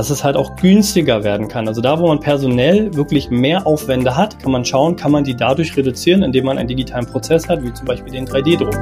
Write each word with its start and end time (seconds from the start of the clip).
dass 0.00 0.08
es 0.08 0.24
halt 0.24 0.34
auch 0.34 0.56
günstiger 0.56 1.24
werden 1.24 1.46
kann. 1.46 1.68
Also 1.68 1.82
da, 1.82 2.00
wo 2.00 2.08
man 2.08 2.20
personell 2.20 2.94
wirklich 2.94 3.28
mehr 3.28 3.66
Aufwände 3.66 4.16
hat, 4.16 4.38
kann 4.38 4.50
man 4.50 4.64
schauen, 4.64 4.96
kann 4.96 5.12
man 5.12 5.24
die 5.24 5.36
dadurch 5.36 5.76
reduzieren, 5.76 6.22
indem 6.22 6.46
man 6.46 6.56
einen 6.56 6.68
digitalen 6.68 7.04
Prozess 7.04 7.46
hat, 7.50 7.62
wie 7.62 7.70
zum 7.74 7.84
Beispiel 7.84 8.10
den 8.10 8.26
3D-Druck. 8.26 8.74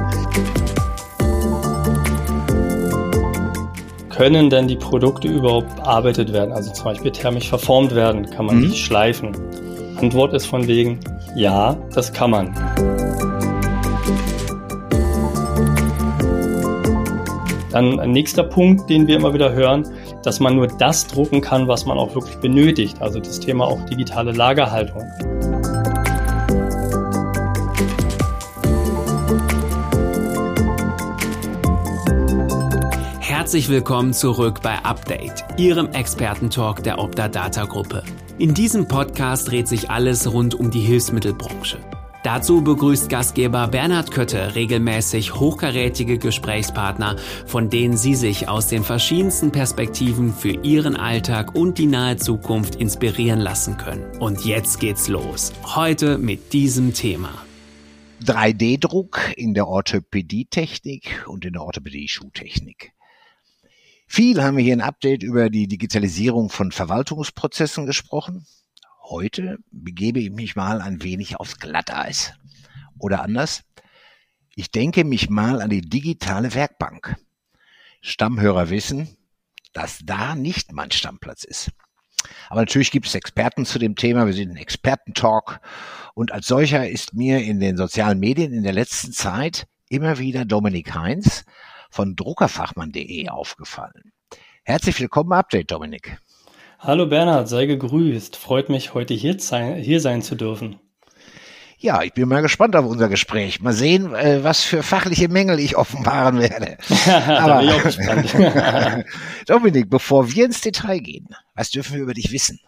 Können 4.07 4.49
denn 4.49 4.69
die 4.69 4.77
Produkte 4.77 5.27
überhaupt 5.27 5.75
bearbeitet 5.75 6.31
werden? 6.31 6.53
Also 6.53 6.71
zum 6.71 6.85
Beispiel 6.85 7.11
thermisch 7.11 7.49
verformt 7.49 7.93
werden? 7.93 8.29
Kann 8.29 8.45
man 8.45 8.59
mhm. 8.61 8.71
die 8.71 8.77
schleifen? 8.77 9.35
Antwort 9.97 10.33
ist 10.33 10.45
von 10.45 10.67
wegen, 10.67 11.01
ja, 11.35 11.75
das 11.93 12.13
kann 12.13 12.31
man. 12.31 12.55
Dann 17.73 17.99
ein 17.99 18.11
nächster 18.11 18.43
Punkt, 18.43 18.89
den 18.89 19.05
wir 19.05 19.17
immer 19.17 19.33
wieder 19.33 19.51
hören, 19.51 19.85
dass 20.23 20.39
man 20.39 20.55
nur 20.55 20.67
das 20.67 21.07
drucken 21.07 21.41
kann, 21.41 21.67
was 21.67 21.85
man 21.85 21.97
auch 21.97 22.15
wirklich 22.15 22.37
benötigt. 22.37 23.01
Also 23.01 23.19
das 23.19 23.39
Thema 23.39 23.65
auch 23.65 23.85
digitale 23.85 24.31
Lagerhaltung. 24.31 25.03
Herzlich 33.19 33.69
willkommen 33.69 34.13
zurück 34.13 34.61
bei 34.61 34.75
Update, 34.83 35.43
Ihrem 35.57 35.87
Expertentalk 35.93 36.83
der 36.83 36.99
Opta 36.99 37.27
Data 37.27 37.65
Gruppe. 37.65 38.03
In 38.37 38.53
diesem 38.53 38.87
Podcast 38.87 39.49
dreht 39.49 39.67
sich 39.67 39.89
alles 39.89 40.31
rund 40.31 40.53
um 40.53 40.69
die 40.69 40.81
Hilfsmittelbranche. 40.81 41.79
Dazu 42.23 42.61
begrüßt 42.61 43.07
Gastgeber 43.07 43.69
Bernhard 43.69 44.11
Kötte 44.11 44.53
regelmäßig 44.55 45.35
hochkarätige 45.35 46.17
Gesprächspartner, 46.17 47.15
von 47.45 47.69
denen 47.69 47.95
Sie 47.95 48.13
sich 48.13 48.49
aus 48.49 48.67
den 48.67 48.83
verschiedensten 48.83 49.53
Perspektiven 49.53 50.33
für 50.33 50.51
Ihren 50.51 50.97
Alltag 50.97 51.55
und 51.55 51.77
die 51.77 51.85
nahe 51.85 52.17
Zukunft 52.17 52.75
inspirieren 52.75 53.39
lassen 53.39 53.77
können. 53.77 54.17
Und 54.19 54.43
jetzt 54.43 54.81
geht's 54.81 55.07
los. 55.07 55.53
Heute 55.63 56.17
mit 56.17 56.51
diesem 56.51 56.93
Thema. 56.93 57.31
3D-Druck 58.25 59.31
in 59.37 59.53
der 59.53 59.69
Orthopädietechnik 59.69 61.23
und 61.25 61.45
in 61.45 61.53
der 61.53 61.63
Orthopädie-Schuhtechnik. 61.63 62.91
Viel 64.07 64.43
haben 64.43 64.57
wir 64.57 64.63
hier 64.63 64.75
ein 64.75 64.81
Update 64.81 65.23
über 65.23 65.49
die 65.49 65.67
Digitalisierung 65.67 66.49
von 66.49 66.73
Verwaltungsprozessen 66.73 67.85
gesprochen. 67.85 68.45
Heute 69.09 69.57
begebe 69.71 70.19
ich 70.19 70.29
mich 70.29 70.55
mal 70.55 70.81
ein 70.81 71.01
wenig 71.01 71.39
aufs 71.39 71.57
Glatteis. 71.57 72.33
Oder 72.99 73.23
anders, 73.23 73.63
ich 74.53 74.69
denke 74.69 75.03
mich 75.03 75.31
mal 75.31 75.63
an 75.63 75.71
die 75.71 75.81
digitale 75.81 76.53
Werkbank. 76.53 77.15
Stammhörer 78.01 78.69
wissen, 78.69 79.17
dass 79.73 80.01
da 80.03 80.35
nicht 80.35 80.73
mein 80.73 80.91
Stammplatz 80.91 81.43
ist. 81.43 81.71
Aber 82.49 82.59
natürlich 82.61 82.91
gibt 82.91 83.07
es 83.07 83.15
Experten 83.15 83.65
zu 83.65 83.79
dem 83.79 83.95
Thema. 83.95 84.27
Wir 84.27 84.33
sind 84.33 84.51
ein 84.51 84.57
Expertentalk. 84.57 85.59
Und 86.13 86.31
als 86.31 86.45
solcher 86.45 86.87
ist 86.87 87.15
mir 87.15 87.41
in 87.41 87.59
den 87.59 87.77
sozialen 87.77 88.19
Medien 88.19 88.53
in 88.53 88.61
der 88.61 88.73
letzten 88.73 89.11
Zeit 89.11 89.67
immer 89.89 90.19
wieder 90.19 90.45
Dominik 90.45 90.93
Heinz 90.93 91.45
von 91.89 92.15
druckerfachmann.de 92.15 93.29
aufgefallen. 93.29 94.11
Herzlich 94.63 94.99
willkommen 94.99 95.33
Update, 95.33 95.71
Dominik. 95.71 96.19
Hallo 96.81 97.07
Bernhard, 97.07 97.49
sei 97.49 97.65
gegrüßt. 97.65 98.37
Freut 98.37 98.69
mich, 98.69 98.93
heute 98.93 99.13
hier 99.13 99.37
sein, 99.37 99.75
hier 99.75 99.99
sein 99.99 100.21
zu 100.21 100.35
dürfen. 100.35 100.79
Ja, 101.77 102.03
ich 102.03 102.13
bin 102.13 102.29
mal 102.29 102.41
gespannt 102.41 102.73
auf 102.77 102.85
unser 102.85 103.09
Gespräch. 103.09 103.59
Mal 103.59 103.73
sehen, 103.73 104.15
äh, 104.15 104.45
was 104.45 104.63
für 104.63 104.81
fachliche 104.81 105.27
Mängel 105.27 105.59
ich 105.59 105.75
offenbaren 105.75 106.39
werde. 106.39 106.77
Aber, 107.27 107.59
bin 107.59 107.67
ich 107.67 107.75
auch 107.75 107.83
gespannt. 107.83 109.05
Dominik, 109.47 109.89
bevor 109.89 110.31
wir 110.31 110.45
ins 110.45 110.61
Detail 110.61 110.99
gehen, 110.99 111.27
was 111.53 111.69
dürfen 111.69 111.95
wir 111.95 112.03
über 112.03 112.13
dich 112.13 112.31
wissen? 112.31 112.61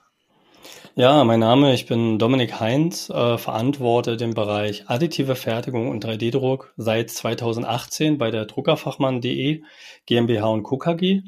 Ja, 0.96 1.24
mein 1.24 1.40
Name, 1.40 1.74
ich 1.74 1.86
bin 1.86 2.20
Dominik 2.20 2.60
Heinz, 2.60 3.10
äh, 3.10 3.38
verantworte 3.38 4.18
den 4.18 4.34
Bereich 4.34 4.90
additive 4.90 5.36
Fertigung 5.36 5.88
und 5.88 6.04
3D-Druck 6.04 6.74
seit 6.76 7.10
2018 7.12 8.18
bei 8.18 8.30
der 8.30 8.44
Druckerfachmann.de 8.44 9.62
GmbH 10.06 10.48
und 10.48 10.64
Co. 10.64 10.78
KG 10.78 11.22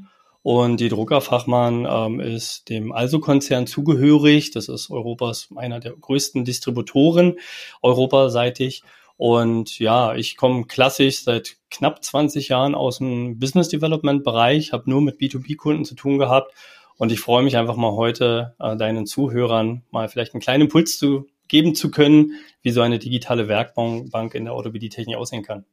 und 0.43 0.81
die 0.81 0.89
Druckerfachmann 0.89 1.87
ähm, 1.89 2.19
ist 2.19 2.67
dem 2.67 2.91
Also-Konzern 2.91 3.65
zugehörig. 3.65 4.51
Das 4.51 4.67
ist 4.67 4.91
Europas 4.91 5.47
einer 5.55 5.79
der 5.79 5.93
größten 5.93 6.43
Distributoren 6.43 7.39
europaseitig. 7.81 8.83
Und 9.15 9.79
ja, 9.79 10.13
ich 10.15 10.35
komme 10.35 10.65
klassisch 10.65 11.23
seit 11.23 11.55
knapp 11.71 12.03
20 12.03 12.49
Jahren 12.49 12.75
aus 12.75 12.97
dem 12.97 13.39
Business 13.39 13.69
Development 13.69 14.23
Bereich, 14.25 14.73
habe 14.73 14.89
nur 14.89 15.01
mit 15.01 15.17
B2B-Kunden 15.17 15.85
zu 15.85 15.95
tun 15.95 16.17
gehabt. 16.17 16.53
Und 16.97 17.13
ich 17.13 17.21
freue 17.21 17.43
mich 17.43 17.55
einfach 17.55 17.77
mal 17.77 17.93
heute 17.93 18.53
äh, 18.59 18.75
deinen 18.75 19.05
Zuhörern 19.05 19.83
mal 19.91 20.09
vielleicht 20.09 20.33
einen 20.33 20.41
kleinen 20.41 20.63
Impuls 20.63 20.97
zu 20.97 21.27
geben 21.47 21.73
zu 21.73 21.89
können, 21.89 22.33
wie 22.61 22.71
so 22.71 22.81
eine 22.81 22.99
digitale 22.99 23.47
Werkbank 23.47 24.35
in 24.35 24.43
der 24.43 24.55
Orthopädie-Technik 24.55 25.15
aussehen 25.15 25.43
kann. 25.43 25.63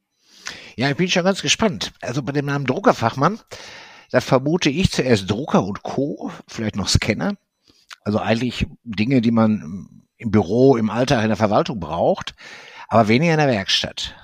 Ja, 0.76 0.90
ich 0.90 0.96
bin 0.96 1.08
schon 1.08 1.24
ganz 1.24 1.42
gespannt. 1.42 1.92
Also 2.00 2.22
bei 2.22 2.32
dem 2.32 2.46
Namen 2.46 2.66
Druckerfachmann 2.66 3.40
da 4.10 4.20
vermute 4.20 4.70
ich 4.70 4.90
zuerst 4.90 5.30
Drucker 5.30 5.64
und 5.64 5.82
Co., 5.82 6.30
vielleicht 6.48 6.76
noch 6.76 6.88
Scanner. 6.88 7.34
Also 8.02 8.18
eigentlich 8.18 8.66
Dinge, 8.82 9.20
die 9.20 9.30
man 9.30 10.04
im 10.16 10.30
Büro, 10.30 10.76
im 10.76 10.90
Alltag, 10.90 11.22
in 11.22 11.28
der 11.28 11.36
Verwaltung 11.36 11.80
braucht, 11.80 12.34
aber 12.88 13.08
weniger 13.08 13.32
in 13.32 13.38
der 13.38 13.48
Werkstatt. 13.48 14.14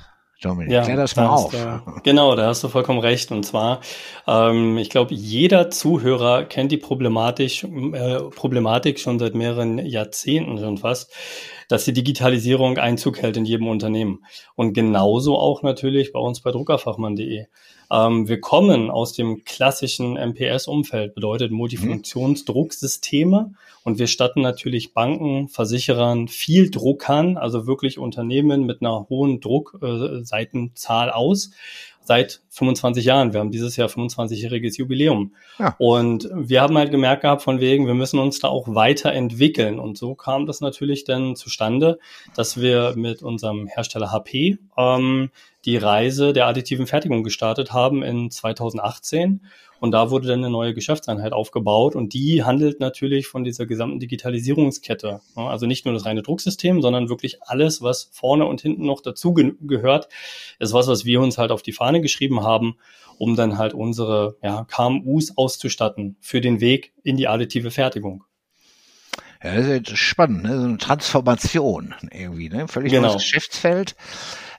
Dominik, 0.43 0.73
ja, 0.73 0.83
klär 0.83 0.97
das 0.97 1.17
mal 1.17 1.29
auf. 1.29 1.51
Du, 1.51 2.01
genau, 2.03 2.37
da 2.37 2.49
hast 2.49 2.63
du 2.63 2.69
vollkommen 2.69 2.99
recht. 2.99 3.33
Und 3.33 3.45
zwar, 3.45 3.81
ähm, 4.27 4.77
ich 4.77 4.91
glaube, 4.91 5.15
jeder 5.15 5.71
Zuhörer 5.71 6.45
kennt 6.45 6.73
die 6.73 6.77
Problematik, 6.77 7.65
äh, 7.65 8.19
Problematik 8.35 9.01
schon 9.01 9.19
seit 9.19 9.35
mehreren 9.35 9.79
Jahrzehnten 9.79 10.59
schon 10.59 10.77
fast, 10.77 11.13
dass 11.69 11.87
die 11.87 11.95
Digitalisierung 11.95 12.77
Einzug 12.77 13.23
hält 13.23 13.39
in 13.39 13.47
jedem 13.47 13.67
Unternehmen. 13.67 14.25
Und 14.55 14.75
genauso 14.75 15.39
auch 15.39 15.63
natürlich 15.63 16.13
bei 16.13 16.21
uns 16.21 16.43
bei 16.43 16.51
druckerfachmann.de. 16.51 17.47
Ähm, 17.91 18.29
wir 18.29 18.41
kommen 18.41 18.91
aus 18.91 19.13
dem 19.13 19.45
klassischen 19.45 20.17
MPS-Umfeld, 20.17 21.15
bedeutet 21.15 21.53
Multifunktionsdrucksysteme. 21.53 23.53
Und 23.85 23.99
wir 23.99 24.09
statten 24.09 24.41
natürlich 24.41 24.95
Banken, 24.95 25.49
Versicherern, 25.49 26.29
viel 26.29 26.71
Druckern, 26.71 27.37
also 27.37 27.67
wirklich 27.67 27.99
Unternehmen 27.99 28.67
mit 28.67 28.81
einer 28.81 29.09
hohen 29.09 29.41
Druckseitenzahl 29.41 31.09
äh, 31.09 31.13
aus 31.13 31.51
seit 32.07 32.41
25 32.51 33.05
Jahren. 33.05 33.33
Wir 33.33 33.41
haben 33.41 33.51
dieses 33.51 33.77
Jahr 33.77 33.89
25-jähriges 33.89 34.79
Jubiläum. 34.79 35.35
Ja. 35.59 35.75
Und 35.79 36.31
wir 36.33 36.63
haben 36.63 36.79
halt 36.79 36.93
gemerkt 36.93 37.23
gehabt 37.23 37.43
von 37.43 37.61
wegen, 37.61 37.87
wir 37.87 37.95
müssen 37.95 38.21
uns 38.21 38.39
da 38.39 38.49
auch 38.49 38.69
weiterentwickeln. 38.69 39.81
Und 39.81 39.99
so 39.99 40.15
kam 40.15 40.47
das 40.47 40.61
natürlich 40.61 41.05
dann 41.05 41.35
zustande, 41.35 41.99
dass 42.35 42.61
wir 42.61 42.95
mit 42.97 43.23
unserem 43.23 43.67
Hersteller 43.67 44.13
HP 44.13 44.59
ähm, 44.77 45.31
die 45.66 45.77
Reise 45.77 46.32
der 46.32 46.47
additiven 46.47 46.87
Fertigung 46.87 47.25
gestartet 47.25 47.72
haben 47.72 48.03
in 48.03 48.31
2018. 48.31 49.43
Und 49.78 49.91
da 49.91 50.10
wurde 50.10 50.28
dann 50.28 50.38
eine 50.38 50.50
neue 50.50 50.72
Geschäftseinheit 50.72 51.32
aufgebaut 51.32 51.97
und 51.97 52.15
die 52.15 52.44
handelt 52.44 52.81
natürlich 52.81 53.27
von 53.27 53.44
dieser 53.44 53.66
gesamten 53.66 54.00
Digitalisierungskette. 54.00 55.21
Also 55.34 55.66
nicht 55.66 55.84
nur 55.84 55.93
das 55.93 56.06
reine 56.06 56.22
Drucksystem, 56.22 56.81
sondern 56.81 57.10
wirklich 57.10 57.43
alles, 57.43 57.82
was 57.82 58.09
vorne 58.12 58.47
und 58.47 58.62
hinten 58.62 58.87
noch 58.87 59.03
dazu 59.03 59.34
gehört, 59.34 60.09
ist 60.59 60.72
was, 60.72 60.87
was 60.87 61.05
wir 61.05 61.21
uns 61.21 61.37
halt 61.37 61.50
auf 61.50 61.62
die 61.62 61.72
Fahne 61.72 62.00
geschrieben 62.00 62.43
haben, 62.43 62.76
um 63.19 63.37
dann 63.37 63.59
halt 63.59 63.75
unsere 63.75 64.37
ja, 64.43 64.65
KMUs 64.65 65.37
auszustatten 65.37 66.16
für 66.21 66.41
den 66.41 66.60
Weg 66.60 66.94
in 67.03 67.19
die 67.19 67.28
additive 67.28 67.71
Fertigung. 67.71 68.25
Ja, 69.47 69.55
das 69.55 69.93
ist 69.93 69.97
spannend, 69.97 70.43
ne? 70.43 70.59
so 70.59 70.65
eine 70.65 70.79
Transformation 70.79 71.95
irgendwie, 72.11 72.49
ne? 72.49 72.67
Völlig 72.67 72.91
genau. 72.91 73.11
neues 73.11 73.23
Geschäftsfeld. 73.23 73.95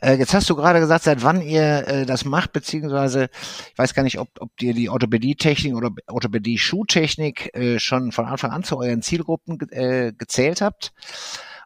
Äh, 0.02 0.14
jetzt 0.14 0.34
hast 0.34 0.50
du 0.50 0.56
gerade 0.56 0.80
gesagt, 0.80 1.04
seit 1.04 1.24
wann 1.24 1.42
ihr 1.42 1.86
äh, 1.88 2.06
das 2.06 2.24
macht, 2.24 2.54
beziehungsweise 2.54 3.30
ich 3.74 3.78
weiß 3.78 3.94
gar 3.94 4.04
nicht, 4.04 4.18
ob, 4.18 4.30
ob 4.40 4.50
ihr 4.62 4.74
die 4.74 4.90
Orthopädie-Technik 4.90 5.76
oder 5.76 5.92
Orthopädie-Schuhtechnik 6.08 7.54
äh, 7.54 7.80
schon 7.80 8.14
von 8.14 8.28
Anfang 8.28 8.52
an 8.52 8.64
zu 8.64 8.78
euren 8.78 9.02
Zielgruppen 9.02 9.60
äh, 9.72 10.14
gezählt 10.18 10.62
habt. 10.62 10.94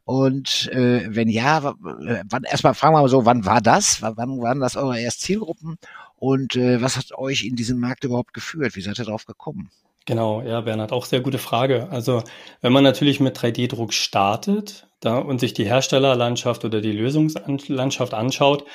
Und 0.03 0.67
äh, 0.71 1.05
wenn 1.15 1.29
ja, 1.29 1.59
äh, 1.59 2.23
wann 2.27 2.43
erstmal 2.43 2.73
fragen 2.73 2.95
wir 2.95 3.01
mal 3.01 3.07
so, 3.07 3.27
wann 3.27 3.45
war 3.45 3.61
das? 3.61 4.01
Wann 4.01 4.41
waren 4.41 4.59
das 4.59 4.77
eure 4.77 4.99
ersten 4.99 5.21
Zielgruppen? 5.21 5.77
Und 6.15 6.55
äh, 6.55 6.81
was 6.81 6.97
hat 6.97 7.11
euch 7.13 7.43
in 7.43 7.55
diesen 7.55 7.79
Markt 7.79 8.03
überhaupt 8.03 8.33
geführt? 8.33 8.75
Wie 8.75 8.81
seid 8.81 8.97
ihr 8.97 9.05
darauf 9.05 9.27
gekommen? 9.27 9.69
Genau, 10.05 10.41
ja, 10.41 10.61
Bernhard, 10.61 10.91
auch 10.91 11.05
sehr 11.05 11.21
gute 11.21 11.37
Frage. 11.37 11.87
Also 11.91 12.23
wenn 12.61 12.73
man 12.73 12.83
natürlich 12.83 13.19
mit 13.19 13.37
3D-Druck 13.37 13.93
startet 13.93 14.87
da, 14.99 15.17
und 15.17 15.39
sich 15.39 15.53
die 15.53 15.65
Herstellerlandschaft 15.65 16.63
oder 16.63 16.79
die 16.79 16.91
Lösungslandschaft 16.91 18.13
anschaut, 18.13 18.65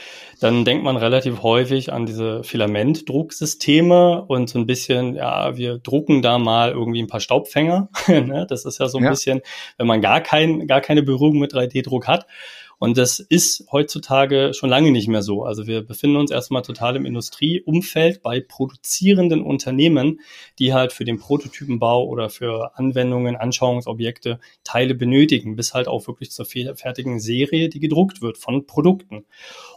dann 0.40 0.64
denkt 0.64 0.84
man 0.84 0.96
relativ 0.96 1.42
häufig 1.42 1.92
an 1.92 2.04
diese 2.04 2.44
Filamentdrucksysteme 2.44 4.24
und 4.26 4.48
so 4.48 4.58
ein 4.58 4.66
bisschen, 4.66 5.14
ja, 5.14 5.56
wir 5.56 5.78
drucken 5.78 6.22
da 6.22 6.38
mal 6.38 6.72
irgendwie 6.72 7.02
ein 7.02 7.08
paar 7.08 7.20
Staubfänger. 7.20 7.88
Ne? 8.08 8.46
das 8.48 8.64
ist 8.64 8.78
ja 8.78 8.88
so 8.88 8.98
ein 8.98 9.04
ja. 9.04 9.10
bisschen, 9.10 9.40
wenn 9.78 9.86
man 9.86 10.00
gar, 10.00 10.20
kein, 10.20 10.66
gar 10.66 10.80
keine 10.80 11.02
Berührung 11.02 11.38
mit 11.38 11.52
3D-Druck 11.52 12.06
hat. 12.06 12.26
Und 12.78 12.98
das 12.98 13.20
ist 13.20 13.66
heutzutage 13.72 14.52
schon 14.52 14.68
lange 14.68 14.90
nicht 14.90 15.08
mehr 15.08 15.22
so. 15.22 15.44
Also 15.44 15.66
wir 15.66 15.82
befinden 15.82 16.16
uns 16.16 16.30
erstmal 16.30 16.62
total 16.62 16.96
im 16.96 17.06
Industrieumfeld 17.06 18.22
bei 18.22 18.40
produzierenden 18.40 19.42
Unternehmen, 19.42 20.20
die 20.58 20.74
halt 20.74 20.92
für 20.92 21.04
den 21.04 21.18
Prototypenbau 21.18 22.06
oder 22.06 22.28
für 22.28 22.76
Anwendungen, 22.76 23.36
Anschauungsobjekte 23.36 24.40
Teile 24.62 24.94
benötigen, 24.94 25.56
bis 25.56 25.72
halt 25.72 25.88
auch 25.88 26.06
wirklich 26.06 26.30
zur 26.30 26.44
fertigen 26.44 27.18
Serie, 27.18 27.68
die 27.70 27.80
gedruckt 27.80 28.20
wird 28.20 28.36
von 28.36 28.66
Produkten. 28.66 29.24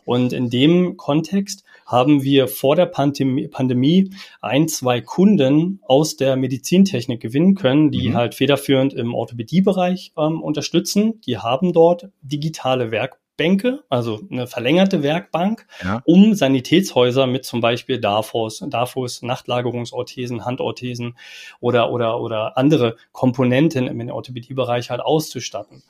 Und 0.10 0.34
in 0.34 0.50
dem 0.50 0.98
Kontext 0.98 1.64
haben 1.86 2.24
wir 2.24 2.48
vor 2.48 2.76
der 2.76 2.88
Pandemie 2.88 4.10
ein, 4.42 4.68
zwei 4.68 5.02
Kunden 5.02 5.82
aus 5.86 6.16
der 6.16 6.36
Medizintechnik 6.36 7.22
gewinnen 7.22 7.54
können, 7.54 7.92
die 7.92 8.10
mhm. 8.10 8.16
halt 8.16 8.34
federführend 8.34 8.96
im 8.96 9.14
Orthopädiebereich 9.14 10.14
ähm, 10.18 10.42
unterstützen. 10.42 11.22
Die 11.28 11.38
haben 11.38 11.74
dort 11.74 12.10
digitale 12.24 12.90
Werkbänke, 13.40 13.84
also 13.90 14.20
eine 14.30 14.48
verlängerte 14.48 15.02
Werkbank, 15.02 15.66
ja. 15.84 16.02
um 16.06 16.36
Sanitätshäuser 16.36 17.26
mit 17.26 17.46
zum 17.46 17.62
Beispiel 17.62 18.00
Darfos, 18.00 18.64
Darfos, 18.68 19.22
Nachtlagerungsorthesen, 19.22 20.46
Handorthesen 20.46 21.18
oder, 21.62 21.92
oder, 21.92 22.20
oder 22.20 22.58
andere 22.58 22.98
Komponenten 23.12 23.88
im 23.88 24.10
Orthopädiebereich 24.10 24.90
halt 24.90 25.02
auszustatten. 25.02 25.84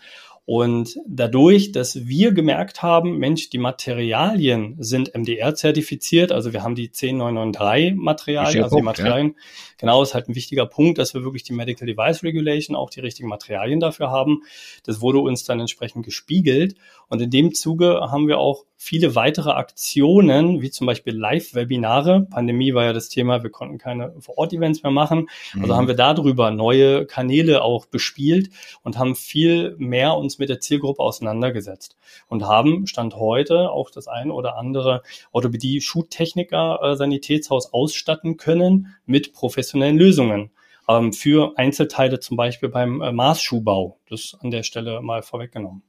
Und 0.51 0.98
dadurch, 1.06 1.74
dass 1.74 2.07
wir 2.07 2.31
gemerkt 2.31 2.81
haben, 2.81 3.19
Mensch, 3.19 3.51
die 3.51 3.60
Materialien 3.60 4.78
sind 4.80 5.13
MDR-zertifiziert, 5.13 6.31
also 6.31 6.54
wir 6.54 6.63
haben 6.63 6.74
die 6.74 6.92
10993 6.92 7.94
Materialien, 7.96 8.63
also 8.63 8.78
die 8.78 8.81
Materialien, 8.81 9.28
ja. 9.28 9.44
genau, 9.78 10.01
ist 10.01 10.16
halt 10.16 10.28
ein 10.28 10.34
wichtiger 10.34 10.66
Punkt, 10.66 10.98
dass 10.98 11.13
wir 11.13 11.24
wirklich 11.24 11.44
die 11.44 11.54
Medical 11.54 11.86
Device 11.86 12.24
Regulation, 12.24 12.75
auch 12.75 12.90
die 12.90 13.00
richtigen 13.00 13.30
Materialien 13.30 13.80
dafür 13.80 14.10
haben. 14.10 14.42
Das 14.86 15.01
wurde 15.01 15.19
uns 15.19 15.44
dann 15.44 15.60
entsprechend 15.60 16.04
gespiegelt. 16.04 16.74
Und 17.10 17.22
in 17.22 17.30
dem 17.30 17.38
Zuge 17.53 18.01
haben 18.12 18.27
wir 18.27 18.38
auch 18.38 18.65
viele 18.75 19.15
weitere 19.15 19.51
Aktionen, 19.51 20.62
wie 20.62 20.71
zum 20.71 20.88
Beispiel 20.88 21.13
Live-Webinare. 21.15 22.27
Pandemie 22.30 22.74
war 22.74 22.86
ja 22.86 22.94
das 22.94 23.09
Thema, 23.09 23.44
wir 23.44 23.50
konnten 23.50 23.77
keine 23.77 24.13
Vor-Ort-Events 24.19 24.83
mehr 24.83 24.91
machen. 24.91 25.27
Also 25.56 25.74
mhm. 25.74 25.77
haben 25.77 25.88
wir 25.88 25.95
darüber 25.95 26.51
neue 26.51 27.06
Kanäle 27.06 27.62
auch 27.62 27.86
bespielt 27.86 28.50
und 28.83 28.97
haben 28.97 29.15
viel 29.15 29.75
mehr 29.77 30.15
uns 30.15 30.39
mit 30.39 30.50
der 30.50 30.59
Zielgruppe 30.59 31.01
auseinandergesetzt 31.01 31.97
und 32.27 32.45
haben 32.45 32.88
Stand 32.88 33.15
heute 33.15 33.71
auch 33.71 33.89
das 33.89 34.07
ein 34.07 34.31
oder 34.31 34.57
andere 34.57 35.01
Orthopädie-Schuhtechniker 35.31 36.80
äh, 36.81 36.95
Sanitätshaus 36.95 37.74
ausstatten 37.74 38.38
können 38.38 38.95
mit 39.06 39.33
professionellen 39.33 39.97
Lösungen 39.97 40.51
ähm, 40.88 41.13
für 41.13 41.53
Einzelteile 41.57 42.19
zum 42.19 42.38
Beispiel 42.38 42.69
beim 42.69 43.01
äh, 43.01 43.12
Maßschuhbau. 43.12 44.00
Das 44.09 44.38
an 44.39 44.51
der 44.51 44.63
Stelle 44.63 45.01
mal 45.01 45.21
vorweggenommen. 45.21 45.83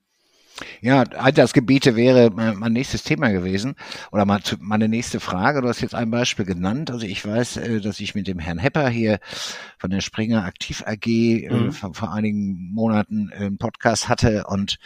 Ja, 0.81 1.03
Einsatzgebiete 1.03 1.97
wäre 1.97 2.31
mein 2.31 2.73
nächstes 2.73 3.03
Thema 3.03 3.31
gewesen 3.31 3.75
oder 4.13 4.27
meine 4.61 4.89
nächste 4.89 5.21
Frage. 5.21 5.63
Du 5.63 5.69
hast 5.69 5.81
jetzt 5.81 5.95
ein 5.95 6.11
Beispiel 6.11 6.45
genannt. 6.45 6.91
Also 6.91 7.07
ich 7.07 7.25
weiß, 7.25 7.59
äh, 7.59 7.81
dass 7.81 8.01
ich 8.01 8.15
mit 8.15 8.27
dem 8.27 8.39
Herrn 8.39 8.59
Hepper 8.59 8.89
hier 8.89 9.19
von 9.79 9.91
der 9.91 10.01
Springer 10.01 10.45
Aktiv 10.45 10.83
AG 10.87 11.07
äh, 11.07 11.51
mhm. 11.51 11.73
vor, 11.73 11.95
vor, 11.95 12.13
einigen 12.13 12.73
Monaten 12.73 13.31
einen 13.33 13.59
Podcast 13.59 14.09
hatte 14.09 14.45
und 14.47 14.79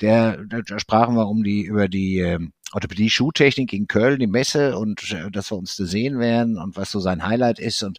der, 0.00 0.38
da 0.44 0.78
sprachen 0.78 1.14
wir 1.14 1.28
um 1.28 1.42
die 1.42 1.62
über 1.62 1.88
die 1.88 2.20
ähm, 2.68 2.74
Orthopädie 2.74 3.10
Schuhtechnik 3.10 3.72
in 3.72 3.86
Köln, 3.86 4.18
die 4.18 4.26
Messe 4.26 4.76
und 4.76 5.12
äh, 5.12 5.30
dass 5.30 5.50
wir 5.50 5.56
uns 5.56 5.76
da 5.76 5.84
sehen 5.84 6.18
werden 6.18 6.58
und 6.58 6.76
was 6.76 6.90
so 6.90 7.00
sein 7.00 7.26
Highlight 7.26 7.58
ist. 7.58 7.82
Und 7.82 7.98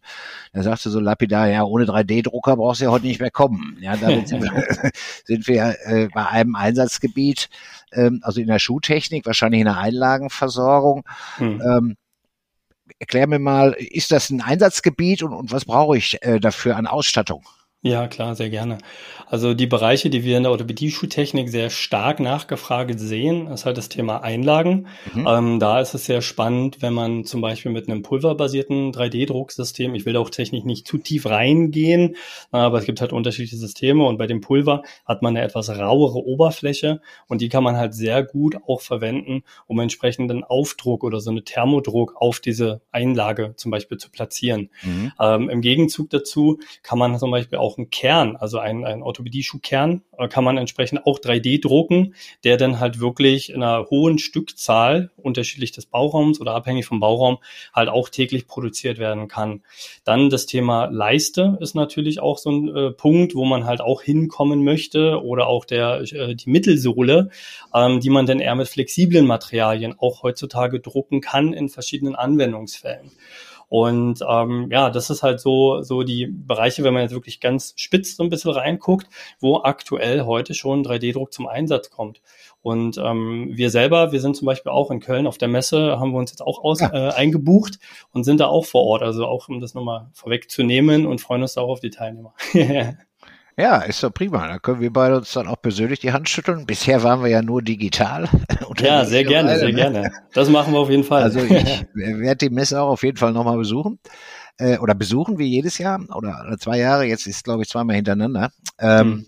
er 0.51 0.63
sagte 0.63 0.89
so 0.89 0.99
lapidar, 0.99 1.47
ja, 1.47 1.63
ohne 1.63 1.85
3D-Drucker 1.85 2.57
brauchst 2.57 2.81
du 2.81 2.85
ja 2.85 2.91
heute 2.91 3.07
nicht 3.07 3.19
mehr 3.19 3.31
kommen. 3.31 3.77
Ja, 3.81 3.95
damit 3.97 4.27
sind 4.27 4.43
wir, 4.43 4.91
sind 5.25 5.47
wir 5.47 5.75
äh, 5.85 6.07
bei 6.13 6.27
einem 6.27 6.55
Einsatzgebiet, 6.55 7.49
ähm, 7.93 8.19
also 8.23 8.41
in 8.41 8.47
der 8.47 8.59
Schuhtechnik, 8.59 9.25
wahrscheinlich 9.25 9.61
in 9.61 9.65
der 9.65 9.77
Einlagenversorgung. 9.77 11.03
Hm. 11.37 11.61
Ähm, 11.61 11.95
erklär 12.99 13.27
mir 13.27 13.39
mal, 13.39 13.75
ist 13.77 14.11
das 14.11 14.29
ein 14.29 14.41
Einsatzgebiet 14.41 15.23
und, 15.23 15.33
und 15.33 15.51
was 15.51 15.65
brauche 15.65 15.97
ich 15.97 16.21
äh, 16.21 16.39
dafür 16.39 16.75
an 16.75 16.87
Ausstattung? 16.87 17.43
Ja, 17.81 18.09
klar, 18.09 18.35
sehr 18.35 18.49
gerne. 18.49 18.77
Also 19.27 19.53
die 19.53 19.65
Bereiche, 19.65 20.09
die 20.09 20.25
wir 20.25 20.35
in 20.35 20.43
der 20.43 20.51
Orthopädie-Schuhtechnik 20.51 21.47
sehr 21.47 21.69
stark 21.69 22.19
nachgefragt 22.19 22.99
sehen, 22.99 23.47
ist 23.47 23.65
halt 23.65 23.77
das 23.77 23.87
Thema 23.87 24.21
Einlagen. 24.21 24.87
Mhm. 25.13 25.25
Ähm, 25.25 25.59
da 25.61 25.79
ist 25.79 25.93
es 25.93 26.03
sehr 26.03 26.21
spannend, 26.21 26.81
wenn 26.81 26.93
man 26.93 27.23
zum 27.23 27.39
Beispiel 27.39 27.71
mit 27.71 27.87
einem 27.87 28.01
pulverbasierten 28.01 28.91
3D-Drucksystem, 28.91 29.95
ich 29.95 30.05
will 30.05 30.11
da 30.11 30.19
auch 30.19 30.29
technisch 30.29 30.65
nicht 30.65 30.87
zu 30.87 30.97
tief 30.97 31.25
reingehen, 31.25 32.17
aber 32.51 32.79
es 32.79 32.85
gibt 32.85 32.99
halt 32.99 33.13
unterschiedliche 33.13 33.55
Systeme 33.55 34.03
und 34.03 34.17
bei 34.17 34.27
dem 34.27 34.41
Pulver 34.41 34.83
hat 35.05 35.21
man 35.21 35.37
eine 35.37 35.45
etwas 35.45 35.69
rauere 35.69 36.25
Oberfläche 36.25 36.99
und 37.27 37.39
die 37.39 37.47
kann 37.47 37.63
man 37.63 37.77
halt 37.77 37.93
sehr 37.93 38.23
gut 38.23 38.57
auch 38.67 38.81
verwenden, 38.81 39.43
um 39.67 39.79
entsprechenden 39.79 40.43
Aufdruck 40.43 41.05
oder 41.05 41.21
so 41.21 41.31
eine 41.31 41.45
Thermodruck 41.45 42.15
auf 42.17 42.41
diese 42.41 42.81
Einlage 42.91 43.53
zum 43.55 43.71
Beispiel 43.71 43.97
zu 43.97 44.09
platzieren. 44.11 44.69
Mhm. 44.83 45.13
Ähm, 45.17 45.49
Im 45.49 45.61
Gegenzug 45.61 46.09
dazu 46.09 46.59
kann 46.83 46.99
man 46.99 47.17
zum 47.17 47.31
Beispiel 47.31 47.57
auch 47.57 47.68
auch 47.69 47.77
einen 47.77 47.91
Kern, 47.91 48.35
also 48.35 48.57
ein, 48.57 48.83
ein 48.83 49.03
Orthopädie-Schuhkern, 49.03 50.01
äh, 50.17 50.27
kann 50.27 50.43
man 50.43 50.57
entsprechend 50.57 51.05
auch 51.05 51.19
3D 51.19 51.61
drucken, 51.61 52.15
der 52.43 52.57
dann 52.57 52.79
halt 52.79 52.99
wirklich 52.99 53.51
in 53.51 53.61
einer 53.61 53.85
hohen 53.89 54.17
Stückzahl, 54.17 55.11
unterschiedlich 55.17 55.71
des 55.71 55.85
Bauraums 55.85 56.41
oder 56.41 56.55
abhängig 56.55 56.85
vom 56.87 56.99
Bauraum, 56.99 57.37
halt 57.73 57.89
auch 57.89 58.09
täglich 58.09 58.47
produziert 58.47 58.97
werden 58.97 59.27
kann. 59.27 59.61
Dann 60.03 60.31
das 60.31 60.47
Thema 60.47 60.85
Leiste 60.85 61.57
ist 61.61 61.75
natürlich 61.75 62.19
auch 62.19 62.39
so 62.39 62.49
ein 62.49 62.75
äh, 62.75 62.91
Punkt, 62.91 63.35
wo 63.35 63.45
man 63.45 63.65
halt 63.65 63.81
auch 63.81 64.01
hinkommen 64.01 64.63
möchte 64.63 65.21
oder 65.23 65.47
auch 65.47 65.65
der, 65.65 66.01
äh, 66.11 66.35
die 66.35 66.49
Mittelsohle, 66.49 67.29
ähm, 67.75 67.99
die 67.99 68.09
man 68.09 68.25
dann 68.25 68.39
eher 68.39 68.55
mit 68.55 68.67
flexiblen 68.67 69.27
Materialien 69.27 69.95
auch 69.99 70.23
heutzutage 70.23 70.79
drucken 70.79 71.21
kann 71.21 71.53
in 71.53 71.69
verschiedenen 71.69 72.15
Anwendungsfällen. 72.15 73.11
Und 73.69 74.19
ähm, 74.27 74.67
ja, 74.71 74.89
das 74.89 75.11
ist 75.11 75.21
halt 75.21 75.39
so, 75.39 75.83
so 75.83 76.01
die 76.03 76.25
Bereiche, 76.25 76.83
wenn 76.83 76.93
man 76.93 77.03
jetzt 77.03 77.13
wirklich 77.13 77.39
ganz 77.39 77.73
spitz 77.77 78.15
so 78.15 78.23
ein 78.23 78.29
bisschen 78.29 78.51
reinguckt, 78.51 79.07
wo 79.39 79.61
aktuell 79.63 80.25
heute 80.25 80.55
schon 80.55 80.83
3D-Druck 80.83 81.31
zum 81.31 81.47
Einsatz 81.47 81.91
kommt. 81.91 82.21
Und 82.61 82.97
ähm, 82.97 83.51
wir 83.53 83.69
selber, 83.69 84.11
wir 84.11 84.19
sind 84.21 84.35
zum 84.35 84.47
Beispiel 84.47 84.71
auch 84.71 84.91
in 84.91 84.99
Köln 84.99 85.27
auf 85.27 85.37
der 85.37 85.47
Messe, 85.47 85.99
haben 85.99 86.11
wir 86.11 86.17
uns 86.17 86.31
jetzt 86.31 86.41
auch 86.41 86.63
aus, 86.63 86.81
äh, 86.81 86.85
eingebucht 87.15 87.79
und 88.11 88.23
sind 88.23 88.39
da 88.39 88.47
auch 88.47 88.65
vor 88.65 88.83
Ort. 88.83 89.03
Also 89.03 89.25
auch 89.25 89.47
um 89.47 89.61
das 89.61 89.75
nochmal 89.75 90.09
vorwegzunehmen 90.13 91.05
und 91.05 91.21
freuen 91.21 91.43
uns 91.43 91.57
auch 91.57 91.69
auf 91.69 91.79
die 91.79 91.91
Teilnehmer. 91.91 92.33
Ja, 93.59 93.79
ist 93.79 94.01
doch 94.03 94.13
prima. 94.13 94.47
Da 94.47 94.57
können 94.57 94.79
wir 94.79 94.93
beide 94.93 95.17
uns 95.17 95.33
dann 95.33 95.49
auch 95.49 95.61
persönlich 95.61 95.99
die 95.99 96.13
Hand 96.13 96.29
schütteln. 96.29 96.65
Bisher 96.65 97.03
waren 97.03 97.21
wir 97.21 97.29
ja 97.29 97.41
nur 97.41 97.61
digital. 97.61 98.29
ja, 98.79 99.03
sehr 99.03 99.25
gerne, 99.25 99.59
sehr 99.59 99.67
ne? 99.67 99.73
gerne. 99.73 100.11
Das 100.33 100.47
machen 100.49 100.71
wir 100.71 100.79
auf 100.79 100.89
jeden 100.89 101.03
Fall. 101.03 101.23
Also 101.23 101.41
ich 101.41 101.85
werde 101.93 102.47
die 102.47 102.55
Messe 102.55 102.81
auch 102.81 102.87
auf 102.87 103.03
jeden 103.03 103.17
Fall 103.17 103.33
nochmal 103.33 103.57
besuchen. 103.57 103.99
Äh, 104.57 104.77
oder 104.77 104.95
besuchen 104.95 105.39
wir 105.39 105.45
jedes 105.45 105.77
Jahr 105.77 105.99
oder, 106.15 106.41
oder 106.47 106.57
zwei 106.57 106.77
Jahre. 106.77 107.03
Jetzt 107.03 107.27
ist, 107.27 107.43
glaube 107.43 107.63
ich, 107.63 107.67
zweimal 107.67 107.97
hintereinander. 107.97 108.51
Ähm, 108.79 109.01
hm. 109.01 109.27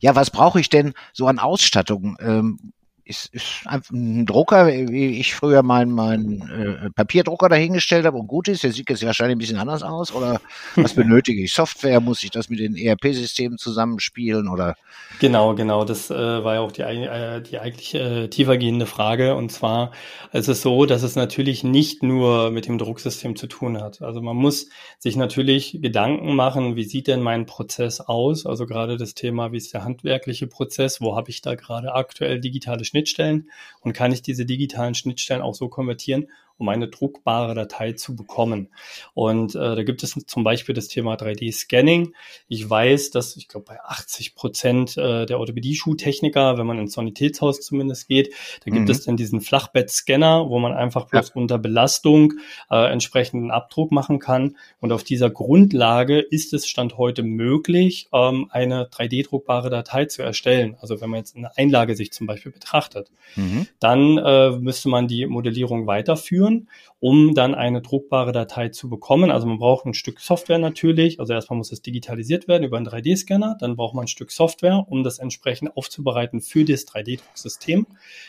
Ja, 0.00 0.16
was 0.16 0.30
brauche 0.30 0.58
ich 0.58 0.70
denn 0.70 0.94
so 1.12 1.26
an 1.26 1.38
Ausstattung? 1.38 2.16
Ähm, 2.20 2.72
ist, 3.08 3.34
ist 3.34 3.66
einfach 3.66 3.90
ein 3.90 4.26
Drucker, 4.26 4.66
wie 4.66 5.18
ich 5.18 5.34
früher 5.34 5.62
meinen 5.62 5.92
mein, 5.92 6.42
äh, 6.42 6.90
Papierdrucker 6.90 7.48
dahingestellt 7.48 8.04
habe 8.04 8.18
und 8.18 8.26
gut 8.26 8.48
ist. 8.48 8.62
Der 8.64 8.72
sieht 8.72 8.90
jetzt 8.90 9.04
wahrscheinlich 9.04 9.36
ein 9.36 9.38
bisschen 9.38 9.56
anders 9.56 9.82
aus. 9.82 10.12
Oder 10.12 10.40
was 10.76 10.94
benötige 10.94 11.42
ich? 11.42 11.54
Software? 11.54 12.00
Muss 12.00 12.22
ich 12.22 12.30
das 12.30 12.50
mit 12.50 12.60
den 12.60 12.76
ERP-Systemen 12.76 13.56
zusammenspielen? 13.56 14.48
Oder? 14.48 14.76
Genau, 15.20 15.54
genau. 15.54 15.84
Das 15.84 16.10
äh, 16.10 16.14
war 16.14 16.54
ja 16.54 16.60
auch 16.60 16.70
die, 16.70 16.82
äh, 16.82 17.40
die 17.40 17.58
eigentlich 17.58 17.94
äh, 17.94 18.28
tiefergehende 18.28 18.84
Frage. 18.84 19.34
Und 19.36 19.50
zwar 19.50 19.92
ist 20.32 20.48
es 20.48 20.60
so, 20.60 20.84
dass 20.84 21.02
es 21.02 21.16
natürlich 21.16 21.64
nicht 21.64 22.02
nur 22.02 22.50
mit 22.50 22.66
dem 22.66 22.76
Drucksystem 22.76 23.36
zu 23.36 23.46
tun 23.46 23.80
hat. 23.80 24.02
Also 24.02 24.20
man 24.20 24.36
muss 24.36 24.68
sich 24.98 25.16
natürlich 25.16 25.78
Gedanken 25.80 26.36
machen, 26.36 26.76
wie 26.76 26.84
sieht 26.84 27.06
denn 27.06 27.22
mein 27.22 27.46
Prozess 27.46 28.00
aus? 28.00 28.44
Also 28.44 28.66
gerade 28.66 28.98
das 28.98 29.14
Thema, 29.14 29.50
wie 29.52 29.56
ist 29.56 29.72
der 29.72 29.84
handwerkliche 29.84 30.46
Prozess? 30.46 31.00
Wo 31.00 31.16
habe 31.16 31.30
ich 31.30 31.40
da 31.40 31.54
gerade 31.54 31.94
aktuell 31.94 32.38
digitale 32.38 32.84
Schnittstellen? 32.84 32.97
Schnittstellen? 32.98 33.50
Und 33.80 33.92
kann 33.92 34.12
ich 34.12 34.22
diese 34.22 34.44
digitalen 34.44 34.94
Schnittstellen 34.94 35.42
auch 35.42 35.54
so 35.54 35.68
konvertieren, 35.68 36.28
um 36.58 36.68
eine 36.68 36.88
druckbare 36.88 37.54
Datei 37.54 37.92
zu 37.92 38.16
bekommen. 38.16 38.68
Und 39.14 39.54
äh, 39.54 39.76
da 39.76 39.82
gibt 39.84 40.02
es 40.02 40.14
zum 40.26 40.44
Beispiel 40.44 40.74
das 40.74 40.88
Thema 40.88 41.14
3D-Scanning. 41.14 42.12
Ich 42.48 42.68
weiß, 42.68 43.10
dass 43.10 43.36
ich 43.36 43.48
glaube 43.48 43.66
bei 43.68 43.80
80 43.80 44.34
Prozent 44.34 44.96
äh, 44.96 45.24
der 45.24 45.38
Orthopädie-Schuhtechniker, 45.38 46.58
wenn 46.58 46.66
man 46.66 46.78
ins 46.78 46.94
Sanitätshaus 46.94 47.60
zumindest 47.60 48.08
geht, 48.08 48.34
da 48.64 48.70
gibt 48.72 48.86
mhm. 48.86 48.90
es 48.90 49.04
dann 49.04 49.16
diesen 49.16 49.40
Flachbettscanner, 49.40 50.48
wo 50.48 50.58
man 50.58 50.72
einfach 50.72 51.06
bloß 51.06 51.28
ja. 51.28 51.34
unter 51.34 51.58
Belastung 51.58 52.34
äh, 52.70 52.90
entsprechenden 52.90 53.50
Abdruck 53.50 53.92
machen 53.92 54.18
kann. 54.18 54.56
Und 54.80 54.92
auf 54.92 55.04
dieser 55.04 55.30
Grundlage 55.30 56.18
ist 56.18 56.52
es 56.52 56.66
Stand 56.66 56.98
heute 56.98 57.22
möglich, 57.22 58.08
ähm, 58.12 58.48
eine 58.50 58.88
3D-druckbare 58.88 59.70
Datei 59.70 60.06
zu 60.06 60.22
erstellen. 60.22 60.76
Also 60.80 61.00
wenn 61.00 61.10
man 61.10 61.18
jetzt 61.18 61.36
eine 61.36 61.56
Einlage 61.56 61.94
sich 61.94 62.12
zum 62.12 62.26
Beispiel 62.26 62.50
betrachtet, 62.50 63.10
mhm. 63.36 63.68
dann 63.78 64.18
äh, 64.18 64.50
müsste 64.50 64.88
man 64.88 65.06
die 65.06 65.26
Modellierung 65.26 65.86
weiterführen 65.86 66.47
führen, 66.48 66.68
um 67.00 67.34
dann 67.34 67.54
eine 67.54 67.80
druckbare 67.80 68.32
Datei 68.32 68.68
zu 68.70 68.88
bekommen. 68.88 69.30
Also 69.30 69.46
man 69.46 69.58
braucht 69.58 69.86
ein 69.86 69.94
Stück 69.94 70.20
Software 70.20 70.58
natürlich. 70.58 71.20
Also 71.20 71.32
erstmal 71.32 71.56
muss 71.56 71.72
es 71.72 71.82
digitalisiert 71.82 72.48
werden 72.48 72.64
über 72.64 72.76
einen 72.76 72.88
3D-Scanner. 72.88 73.56
Dann 73.60 73.76
braucht 73.76 73.94
man 73.94 74.04
ein 74.04 74.08
Stück 74.08 74.32
Software, 74.32 74.84
um 74.88 75.04
das 75.04 75.18
entsprechend 75.18 75.76
aufzubereiten 75.76 76.40
für 76.40 76.64
das 76.64 76.86
3D-Drucksystem. 76.88 77.86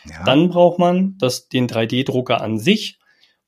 Ja. 0.08 0.24
Dann 0.24 0.50
braucht 0.50 0.78
man 0.78 1.16
das, 1.18 1.48
den 1.48 1.68
3D-Drucker 1.68 2.40
an 2.40 2.58
sich 2.58 2.98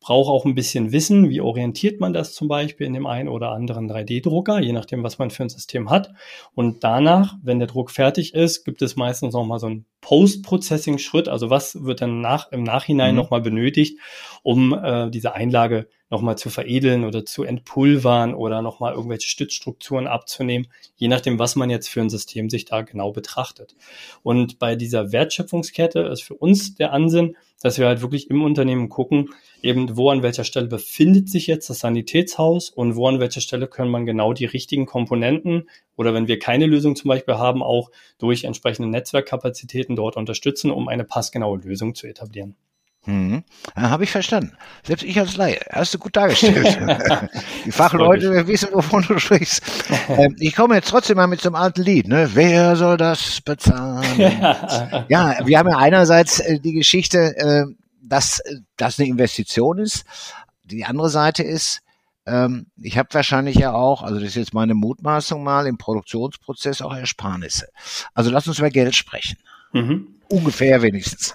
braucht 0.02 0.28
auch 0.28 0.44
ein 0.44 0.54
bisschen 0.54 0.92
Wissen, 0.92 1.30
wie 1.30 1.40
orientiert 1.40 2.00
man 2.00 2.12
das 2.12 2.34
zum 2.34 2.48
Beispiel 2.48 2.86
in 2.86 2.92
dem 2.92 3.06
einen 3.06 3.28
oder 3.28 3.52
anderen 3.52 3.90
3D-Drucker, 3.90 4.60
je 4.60 4.72
nachdem, 4.72 5.02
was 5.02 5.18
man 5.18 5.30
für 5.30 5.44
ein 5.44 5.48
System 5.48 5.88
hat. 5.88 6.12
Und 6.54 6.84
danach, 6.84 7.36
wenn 7.42 7.58
der 7.58 7.68
Druck 7.68 7.90
fertig 7.90 8.34
ist, 8.34 8.64
gibt 8.64 8.82
es 8.82 8.96
meistens 8.96 9.32
noch 9.32 9.44
mal 9.44 9.58
so 9.58 9.66
einen 9.66 9.86
Post-Processing-Schritt. 10.02 11.28
Also 11.28 11.48
was 11.48 11.84
wird 11.84 12.02
dann 12.02 12.20
nach, 12.20 12.52
im 12.52 12.64
Nachhinein 12.64 13.14
mhm. 13.14 13.16
noch 13.16 13.30
mal 13.30 13.40
benötigt, 13.40 13.98
um 14.42 14.74
äh, 14.74 15.10
diese 15.10 15.34
Einlage 15.34 15.88
nochmal 16.10 16.36
zu 16.36 16.50
veredeln 16.50 17.04
oder 17.04 17.24
zu 17.24 17.42
entpulvern 17.42 18.34
oder 18.34 18.60
nochmal 18.60 18.92
irgendwelche 18.92 19.28
Stützstrukturen 19.28 20.06
abzunehmen, 20.06 20.68
je 20.96 21.08
nachdem, 21.08 21.38
was 21.38 21.56
man 21.56 21.70
jetzt 21.70 21.88
für 21.88 22.02
ein 22.02 22.10
System 22.10 22.50
sich 22.50 22.66
da 22.66 22.82
genau 22.82 23.12
betrachtet. 23.12 23.74
Und 24.22 24.58
bei 24.58 24.76
dieser 24.76 25.10
Wertschöpfungskette 25.10 26.00
ist 26.00 26.22
für 26.22 26.34
uns 26.34 26.74
der 26.74 26.92
Ansinn, 26.92 27.34
dass 27.62 27.78
wir 27.78 27.86
halt 27.86 28.02
wirklich 28.02 28.28
im 28.30 28.42
Unternehmen 28.42 28.88
gucken, 28.88 29.30
eben 29.62 29.96
wo 29.96 30.10
an 30.10 30.22
welcher 30.22 30.44
Stelle 30.44 30.66
befindet 30.66 31.28
sich 31.28 31.46
jetzt 31.46 31.70
das 31.70 31.80
Sanitätshaus 31.80 32.70
und 32.70 32.96
wo 32.96 33.06
an 33.06 33.20
welcher 33.20 33.40
Stelle 33.40 33.66
können 33.66 33.90
man 33.90 34.06
genau 34.06 34.32
die 34.32 34.44
richtigen 34.44 34.86
Komponenten 34.86 35.68
oder 35.96 36.14
wenn 36.14 36.28
wir 36.28 36.38
keine 36.38 36.66
Lösung 36.66 36.96
zum 36.96 37.08
Beispiel 37.08 37.34
haben, 37.34 37.62
auch 37.62 37.90
durch 38.18 38.44
entsprechende 38.44 38.88
Netzwerkkapazitäten 38.88 39.96
dort 39.96 40.16
unterstützen, 40.16 40.70
um 40.70 40.88
eine 40.88 41.04
passgenaue 41.04 41.58
Lösung 41.58 41.94
zu 41.94 42.06
etablieren. 42.06 42.56
Hm. 43.04 43.42
Habe 43.74 44.04
ich 44.04 44.12
verstanden. 44.12 44.52
Selbst 44.84 45.02
ich 45.02 45.18
als 45.18 45.36
Laie. 45.36 45.60
Hast 45.70 45.92
du 45.92 45.98
gut 45.98 46.14
dargestellt. 46.16 46.78
Die 47.64 47.72
Fachleute 47.72 48.46
wissen, 48.46 48.68
wovon 48.72 49.02
du 49.02 49.18
sprichst. 49.18 49.62
Ähm, 50.08 50.36
ich 50.40 50.54
komme 50.54 50.74
jetzt 50.74 50.90
trotzdem 50.90 51.16
mal 51.16 51.26
mit 51.26 51.40
so 51.40 51.48
einem 51.48 51.54
alten 51.54 51.82
Lied. 51.82 52.08
Ne? 52.08 52.30
Wer 52.34 52.76
soll 52.76 52.96
das 52.96 53.40
bezahlen? 53.40 54.04
ja, 55.08 55.38
wir 55.44 55.58
haben 55.58 55.68
ja 55.70 55.78
einerseits 55.78 56.40
äh, 56.40 56.58
die 56.58 56.72
Geschichte, 56.72 57.36
äh, 57.36 57.64
dass 58.02 58.42
das 58.76 58.98
eine 58.98 59.08
Investition 59.08 59.78
ist. 59.78 60.04
Die 60.64 60.84
andere 60.84 61.08
Seite 61.08 61.42
ist, 61.44 61.80
ähm, 62.26 62.66
ich 62.80 62.98
habe 62.98 63.08
wahrscheinlich 63.12 63.56
ja 63.56 63.72
auch, 63.72 64.02
also 64.02 64.16
das 64.16 64.30
ist 64.30 64.36
jetzt 64.36 64.54
meine 64.54 64.74
Mutmaßung 64.74 65.42
mal, 65.42 65.66
im 65.66 65.78
Produktionsprozess 65.78 66.82
auch 66.82 66.94
Ersparnisse. 66.94 67.68
Also 68.12 68.30
lass 68.30 68.46
uns 68.46 68.58
über 68.58 68.70
Geld 68.70 68.94
sprechen. 68.94 69.38
Mhm. 69.72 70.20
Ungefähr 70.32 70.80
wenigstens. 70.80 71.34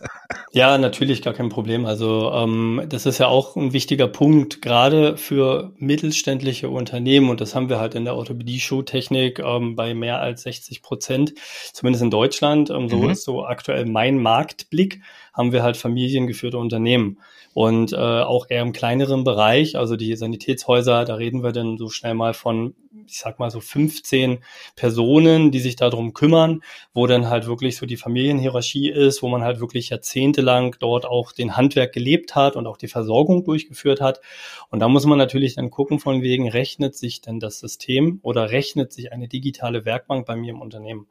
Ja, 0.54 0.76
natürlich 0.80 1.22
gar 1.22 1.36
kein 1.36 1.50
Problem. 1.50 1.86
Also 1.86 2.32
ähm, 2.34 2.82
das 2.90 3.06
ist 3.06 3.20
ja 3.20 3.28
auch 3.28 3.56
ein 3.56 3.72
wichtiger 3.72 4.08
Punkt, 4.08 4.64
gerade 4.64 5.18
für 5.18 5.72
mittelständliche 5.78 6.68
Unternehmen. 6.70 7.30
Und 7.30 7.40
das 7.40 7.54
haben 7.54 7.70
wir 7.70 7.80
halt 7.80 7.94
in 7.94 8.06
der 8.06 8.16
Orthopädie-Schuhtechnik 8.16 9.38
ähm, 9.38 9.76
bei 9.76 9.94
mehr 9.94 10.20
als 10.20 10.42
60 10.42 10.82
Prozent, 10.82 11.36
zumindest 11.74 12.04
in 12.04 12.10
Deutschland. 12.10 12.72
Ähm, 12.72 12.90
so 12.90 12.98
mhm. 12.98 13.12
ist 13.12 13.24
so 13.24 13.46
aktuell 13.46 13.86
mein 13.86 14.18
Marktblick, 14.18 15.02
haben 15.38 15.52
wir 15.52 15.64
halt 15.64 15.78
familiengeführte 15.78 16.58
Unternehmen. 16.58 17.20
Und 17.54 17.94
äh, 17.94 17.96
auch 17.96 18.48
eher 18.50 18.62
im 18.62 18.74
kleineren 18.74 19.24
Bereich, 19.24 19.78
also 19.78 19.96
die 19.96 20.16
Sanitätshäuser, 20.16 21.06
da 21.06 21.16
reden 21.16 21.44
wir 21.44 21.52
dann 21.52 21.78
so 21.78 21.90
schnell 21.90 22.14
mal 22.14 22.34
von 22.34 22.76
ich 23.06 23.20
sag 23.20 23.40
mal 23.40 23.50
so 23.50 23.60
15 23.60 24.40
Personen, 24.76 25.52
die 25.52 25.60
sich 25.60 25.76
darum 25.76 26.14
kümmern, 26.14 26.62
wo 26.94 27.08
dann 27.08 27.30
halt 27.30 27.48
wirklich 27.48 27.78
so 27.78 27.86
die 27.86 27.98
Familienhierarchie 27.98 28.90
ist, 28.90 29.22
wo 29.22 29.28
man 29.28 29.44
halt 29.44 29.60
wirklich 29.60 29.90
jahrzehntelang 29.90 30.76
dort 30.80 31.06
auch 31.06 31.32
den 31.32 31.56
Handwerk 31.56 31.94
gelebt 31.94 32.36
hat 32.36 32.56
und 32.56 32.68
auch 32.68 32.78
die 32.78 32.88
Versorgung 32.88 33.44
durchgeführt 33.44 34.02
hat. 34.02 34.22
Und 34.70 34.80
da 34.80 34.88
muss 34.88 35.06
man 35.06 35.18
natürlich 35.18 35.56
dann 35.56 35.70
gucken, 35.70 36.00
von 36.00 36.22
wegen 36.22 36.50
rechnet 36.50 36.96
sich 36.96 37.22
denn 37.22 37.40
das 37.40 37.60
System 37.60 38.20
oder 38.24 38.52
rechnet 38.52 38.94
sich 38.94 39.12
eine 39.12 39.28
digitale 39.28 39.86
Werkbank 39.86 40.26
bei 40.26 40.36
mir 40.36 40.52
im 40.52 40.62
Unternehmen. 40.62 41.08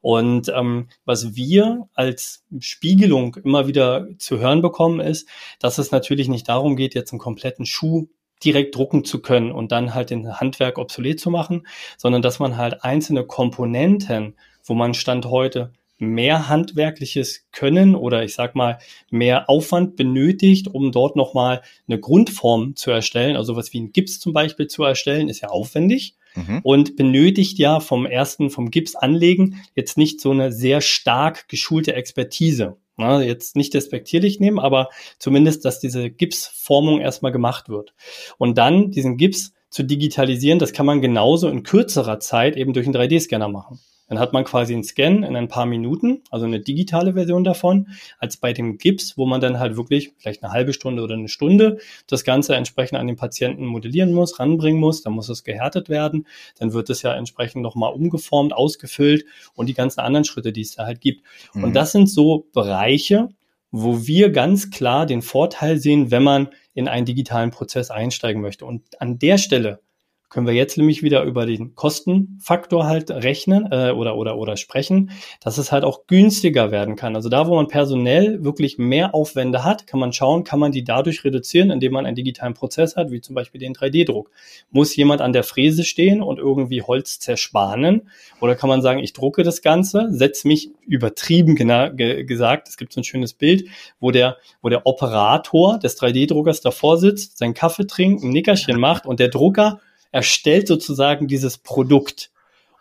Und 0.00 0.52
ähm, 0.54 0.88
was 1.04 1.34
wir 1.34 1.88
als 1.94 2.44
Spiegelung 2.60 3.36
immer 3.36 3.66
wieder 3.68 4.08
zu 4.18 4.38
hören 4.38 4.62
bekommen, 4.62 5.00
ist, 5.00 5.28
dass 5.60 5.78
es 5.78 5.92
natürlich 5.92 6.28
nicht 6.28 6.48
darum 6.48 6.76
geht, 6.76 6.94
jetzt 6.94 7.12
einen 7.12 7.20
kompletten 7.20 7.66
Schuh 7.66 8.08
direkt 8.44 8.74
drucken 8.74 9.04
zu 9.04 9.20
können 9.20 9.52
und 9.52 9.72
dann 9.72 9.94
halt 9.94 10.10
den 10.10 10.40
Handwerk 10.40 10.78
obsolet 10.78 11.20
zu 11.20 11.30
machen, 11.30 11.66
sondern 11.96 12.22
dass 12.22 12.38
man 12.38 12.56
halt 12.56 12.84
einzelne 12.84 13.24
Komponenten, 13.24 14.34
wo 14.64 14.74
man 14.74 14.94
Stand 14.94 15.26
heute 15.26 15.72
mehr 15.98 16.48
handwerkliches 16.48 17.46
Können 17.50 17.96
oder 17.96 18.22
ich 18.22 18.34
sag 18.34 18.54
mal 18.54 18.78
mehr 19.10 19.50
Aufwand 19.50 19.96
benötigt, 19.96 20.68
um 20.68 20.92
dort 20.92 21.16
nochmal 21.16 21.62
eine 21.88 21.98
Grundform 21.98 22.76
zu 22.76 22.90
erstellen. 22.90 23.36
Also 23.36 23.56
was 23.56 23.72
wie 23.72 23.80
ein 23.80 23.92
Gips 23.92 24.20
zum 24.20 24.32
Beispiel 24.32 24.68
zu 24.68 24.84
erstellen, 24.84 25.28
ist 25.28 25.40
ja 25.40 25.48
aufwendig 25.48 26.14
mhm. 26.36 26.60
und 26.62 26.96
benötigt 26.96 27.58
ja 27.58 27.80
vom 27.80 28.06
ersten, 28.06 28.50
vom 28.50 28.70
Gips 28.70 28.94
anlegen 28.94 29.60
jetzt 29.74 29.98
nicht 29.98 30.20
so 30.20 30.30
eine 30.30 30.52
sehr 30.52 30.80
stark 30.80 31.48
geschulte 31.48 31.94
Expertise. 31.94 32.76
Na, 32.98 33.22
jetzt 33.22 33.54
nicht 33.54 33.74
despektierlich 33.74 34.40
nehmen, 34.40 34.58
aber 34.58 34.88
zumindest, 35.20 35.64
dass 35.64 35.78
diese 35.78 36.10
Gipsformung 36.10 37.00
erstmal 37.00 37.30
gemacht 37.30 37.68
wird. 37.68 37.94
Und 38.38 38.58
dann 38.58 38.90
diesen 38.90 39.16
Gips 39.16 39.52
zu 39.70 39.84
digitalisieren, 39.84 40.58
das 40.58 40.72
kann 40.72 40.84
man 40.84 41.00
genauso 41.00 41.48
in 41.48 41.62
kürzerer 41.62 42.18
Zeit 42.18 42.56
eben 42.56 42.72
durch 42.72 42.86
einen 42.86 42.96
3D-Scanner 42.96 43.48
machen. 43.48 43.78
Dann 44.08 44.18
hat 44.18 44.32
man 44.32 44.44
quasi 44.44 44.72
einen 44.72 44.84
Scan 44.84 45.22
in 45.22 45.36
ein 45.36 45.48
paar 45.48 45.66
Minuten, 45.66 46.22
also 46.30 46.46
eine 46.46 46.60
digitale 46.60 47.12
Version 47.12 47.44
davon, 47.44 47.88
als 48.18 48.36
bei 48.36 48.52
dem 48.52 48.78
Gips, 48.78 49.16
wo 49.16 49.26
man 49.26 49.40
dann 49.40 49.58
halt 49.58 49.76
wirklich 49.76 50.12
vielleicht 50.18 50.42
eine 50.42 50.52
halbe 50.52 50.72
Stunde 50.72 51.02
oder 51.02 51.14
eine 51.14 51.28
Stunde 51.28 51.78
das 52.06 52.24
Ganze 52.24 52.54
entsprechend 52.56 52.98
an 52.98 53.06
den 53.06 53.16
Patienten 53.16 53.66
modellieren 53.66 54.12
muss, 54.12 54.40
ranbringen 54.40 54.80
muss, 54.80 55.02
dann 55.02 55.12
muss 55.12 55.28
es 55.28 55.44
gehärtet 55.44 55.88
werden, 55.88 56.26
dann 56.58 56.72
wird 56.72 56.90
es 56.90 57.02
ja 57.02 57.14
entsprechend 57.14 57.62
nochmal 57.62 57.92
umgeformt, 57.92 58.52
ausgefüllt 58.52 59.24
und 59.54 59.66
die 59.66 59.74
ganzen 59.74 60.00
anderen 60.00 60.24
Schritte, 60.24 60.52
die 60.52 60.62
es 60.62 60.74
da 60.74 60.86
halt 60.86 61.00
gibt. 61.00 61.22
Mhm. 61.54 61.64
Und 61.64 61.74
das 61.74 61.92
sind 61.92 62.08
so 62.08 62.46
Bereiche, 62.52 63.28
wo 63.70 64.06
wir 64.06 64.30
ganz 64.30 64.70
klar 64.70 65.04
den 65.04 65.22
Vorteil 65.22 65.78
sehen, 65.78 66.10
wenn 66.10 66.22
man 66.22 66.48
in 66.74 66.88
einen 66.88 67.06
digitalen 67.06 67.50
Prozess 67.50 67.90
einsteigen 67.90 68.40
möchte. 68.40 68.64
Und 68.64 69.00
an 69.00 69.18
der 69.18 69.36
Stelle 69.36 69.80
können 70.28 70.46
wir 70.46 70.54
jetzt 70.54 70.76
nämlich 70.76 71.02
wieder 71.02 71.22
über 71.22 71.46
den 71.46 71.74
Kostenfaktor 71.74 72.86
halt 72.86 73.10
rechnen 73.10 73.68
äh, 73.72 73.92
oder, 73.92 74.16
oder, 74.16 74.36
oder 74.36 74.56
sprechen, 74.56 75.10
dass 75.42 75.56
es 75.56 75.72
halt 75.72 75.84
auch 75.84 76.06
günstiger 76.06 76.70
werden 76.70 76.96
kann. 76.96 77.16
Also 77.16 77.28
da, 77.28 77.46
wo 77.46 77.56
man 77.56 77.68
personell 77.68 78.44
wirklich 78.44 78.76
mehr 78.76 79.14
Aufwände 79.14 79.64
hat, 79.64 79.86
kann 79.86 80.00
man 80.00 80.12
schauen, 80.12 80.44
kann 80.44 80.58
man 80.60 80.72
die 80.72 80.84
dadurch 80.84 81.24
reduzieren, 81.24 81.70
indem 81.70 81.92
man 81.92 82.04
einen 82.04 82.16
digitalen 82.16 82.54
Prozess 82.54 82.96
hat, 82.96 83.10
wie 83.10 83.20
zum 83.20 83.34
Beispiel 83.34 83.60
den 83.60 83.74
3D-Druck. 83.74 84.30
Muss 84.70 84.94
jemand 84.96 85.22
an 85.22 85.32
der 85.32 85.44
Fräse 85.44 85.84
stehen 85.84 86.22
und 86.22 86.38
irgendwie 86.38 86.82
Holz 86.82 87.20
zersparen? 87.20 88.08
Oder 88.40 88.54
kann 88.54 88.68
man 88.68 88.82
sagen, 88.82 88.98
ich 88.98 89.14
drucke 89.14 89.42
das 89.42 89.62
Ganze, 89.62 90.08
setze 90.10 90.46
mich 90.46 90.70
übertrieben 90.86 91.54
ge 91.54 92.24
gesagt, 92.24 92.68
es 92.68 92.76
gibt 92.76 92.92
so 92.92 93.00
ein 93.00 93.04
schönes 93.04 93.32
Bild, 93.32 93.68
wo 93.98 94.10
der, 94.10 94.36
wo 94.60 94.68
der 94.68 94.86
Operator 94.86 95.78
des 95.78 95.98
3D-Druckers 95.98 96.60
davor 96.60 96.98
sitzt, 96.98 97.38
seinen 97.38 97.54
Kaffee 97.54 97.86
trinkt, 97.86 98.22
ein 98.22 98.30
Nickerchen 98.30 98.78
macht 98.78 99.06
und 99.06 99.20
der 99.20 99.28
Drucker 99.28 99.80
erstellt 100.12 100.68
sozusagen 100.68 101.28
dieses 101.28 101.58
Produkt. 101.58 102.30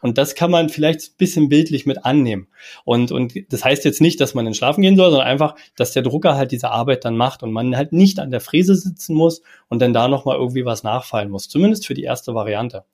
Und 0.02 0.18
das 0.18 0.36
kann 0.36 0.52
man 0.52 0.70
vielleicht 0.70 1.02
ein 1.02 1.18
bisschen 1.18 1.50
bildlich 1.50 1.86
mit 1.86 2.06
annehmen. 2.06 2.48
Und, 2.86 3.12
und 3.12 3.34
das 3.50 3.66
heißt 3.66 3.84
jetzt 3.84 4.00
nicht, 4.00 4.22
dass 4.22 4.36
man 4.36 4.46
in 4.46 4.54
Schlafen 4.54 4.82
gehen 4.82 4.96
soll, 4.96 5.10
sondern 5.10 5.28
einfach, 5.28 5.56
dass 5.76 5.92
der 5.92 6.04
Drucker 6.04 6.36
halt 6.36 6.52
diese 6.52 6.70
Arbeit 6.70 7.04
dann 7.04 7.18
macht 7.18 7.42
und 7.42 7.52
man 7.52 7.76
halt 7.76 7.94
nicht 7.94 8.20
an 8.20 8.32
der 8.32 8.42
Fräse 8.42 8.76
sitzen 8.76 9.16
muss 9.16 9.42
und 9.70 9.82
dann 9.82 9.94
da 9.94 10.08
nochmal 10.08 10.38
irgendwie 10.38 10.66
was 10.66 10.84
nachfallen 10.84 11.30
muss. 11.30 11.50
Zumindest 11.50 11.88
für 11.88 11.96
die 11.96 12.04
erste 12.04 12.36
Variante. 12.36 12.86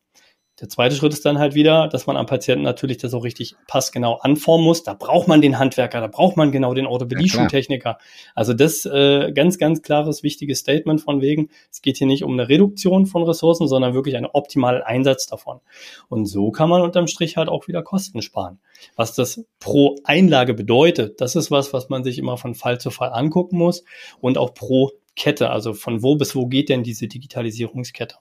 Der 0.61 0.69
zweite 0.69 0.95
Schritt 0.95 1.13
ist 1.13 1.25
dann 1.25 1.39
halt 1.39 1.55
wieder, 1.55 1.87
dass 1.87 2.05
man 2.05 2.15
am 2.15 2.27
Patienten 2.27 2.63
natürlich 2.63 2.97
das 2.97 3.15
auch 3.15 3.23
richtig 3.23 3.55
passgenau 3.67 4.17
anformen 4.17 4.63
muss. 4.63 4.83
Da 4.83 4.93
braucht 4.93 5.27
man 5.27 5.41
den 5.41 5.57
Handwerker, 5.57 5.99
da 5.99 6.05
braucht 6.05 6.37
man 6.37 6.51
genau 6.51 6.75
den 6.75 6.85
Orthopädie-Schuhtechniker. 6.85 7.89
Ja, 7.89 7.97
also 8.35 8.53
das 8.53 8.85
äh, 8.85 9.31
ganz, 9.33 9.57
ganz 9.57 9.81
klares, 9.81 10.21
wichtiges 10.21 10.59
Statement 10.59 11.01
von 11.01 11.21
wegen, 11.21 11.49
es 11.71 11.81
geht 11.81 11.97
hier 11.97 12.05
nicht 12.05 12.23
um 12.23 12.33
eine 12.33 12.49
Reduktion 12.49 13.07
von 13.07 13.23
Ressourcen, 13.23 13.67
sondern 13.67 13.95
wirklich 13.95 14.15
einen 14.15 14.27
optimalen 14.27 14.83
Einsatz 14.83 15.25
davon. 15.25 15.59
Und 16.07 16.27
so 16.27 16.51
kann 16.51 16.69
man 16.69 16.83
unterm 16.83 17.07
Strich 17.07 17.35
halt 17.35 17.49
auch 17.49 17.67
wieder 17.67 17.81
Kosten 17.81 18.21
sparen. 18.21 18.59
Was 18.95 19.15
das 19.15 19.43
pro 19.59 19.95
Einlage 20.03 20.53
bedeutet, 20.53 21.19
das 21.19 21.35
ist 21.35 21.49
was, 21.49 21.73
was 21.73 21.89
man 21.89 22.03
sich 22.03 22.19
immer 22.19 22.37
von 22.37 22.53
Fall 22.53 22.79
zu 22.79 22.91
Fall 22.91 23.11
angucken 23.11 23.57
muss 23.57 23.83
und 24.21 24.37
auch 24.37 24.53
pro 24.53 24.91
Kette, 25.15 25.49
also 25.49 25.73
von 25.73 26.03
wo 26.03 26.15
bis 26.15 26.35
wo 26.35 26.45
geht 26.45 26.69
denn 26.69 26.83
diese 26.83 27.07
Digitalisierungskette? 27.07 28.17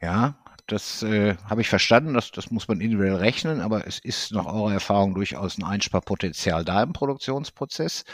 Ja, 0.00 0.36
das 0.66 1.02
äh, 1.02 1.34
habe 1.48 1.60
ich 1.60 1.68
verstanden, 1.68 2.14
das, 2.14 2.30
das 2.30 2.50
muss 2.50 2.68
man 2.68 2.80
individuell 2.80 3.16
rechnen, 3.16 3.60
aber 3.60 3.86
es 3.86 3.98
ist 3.98 4.32
nach 4.32 4.46
eurer 4.46 4.72
Erfahrung 4.72 5.14
durchaus 5.14 5.58
ein 5.58 5.64
Einsparpotenzial 5.64 6.64
da 6.64 6.82
im 6.82 6.92
Produktionsprozess. 6.92 8.04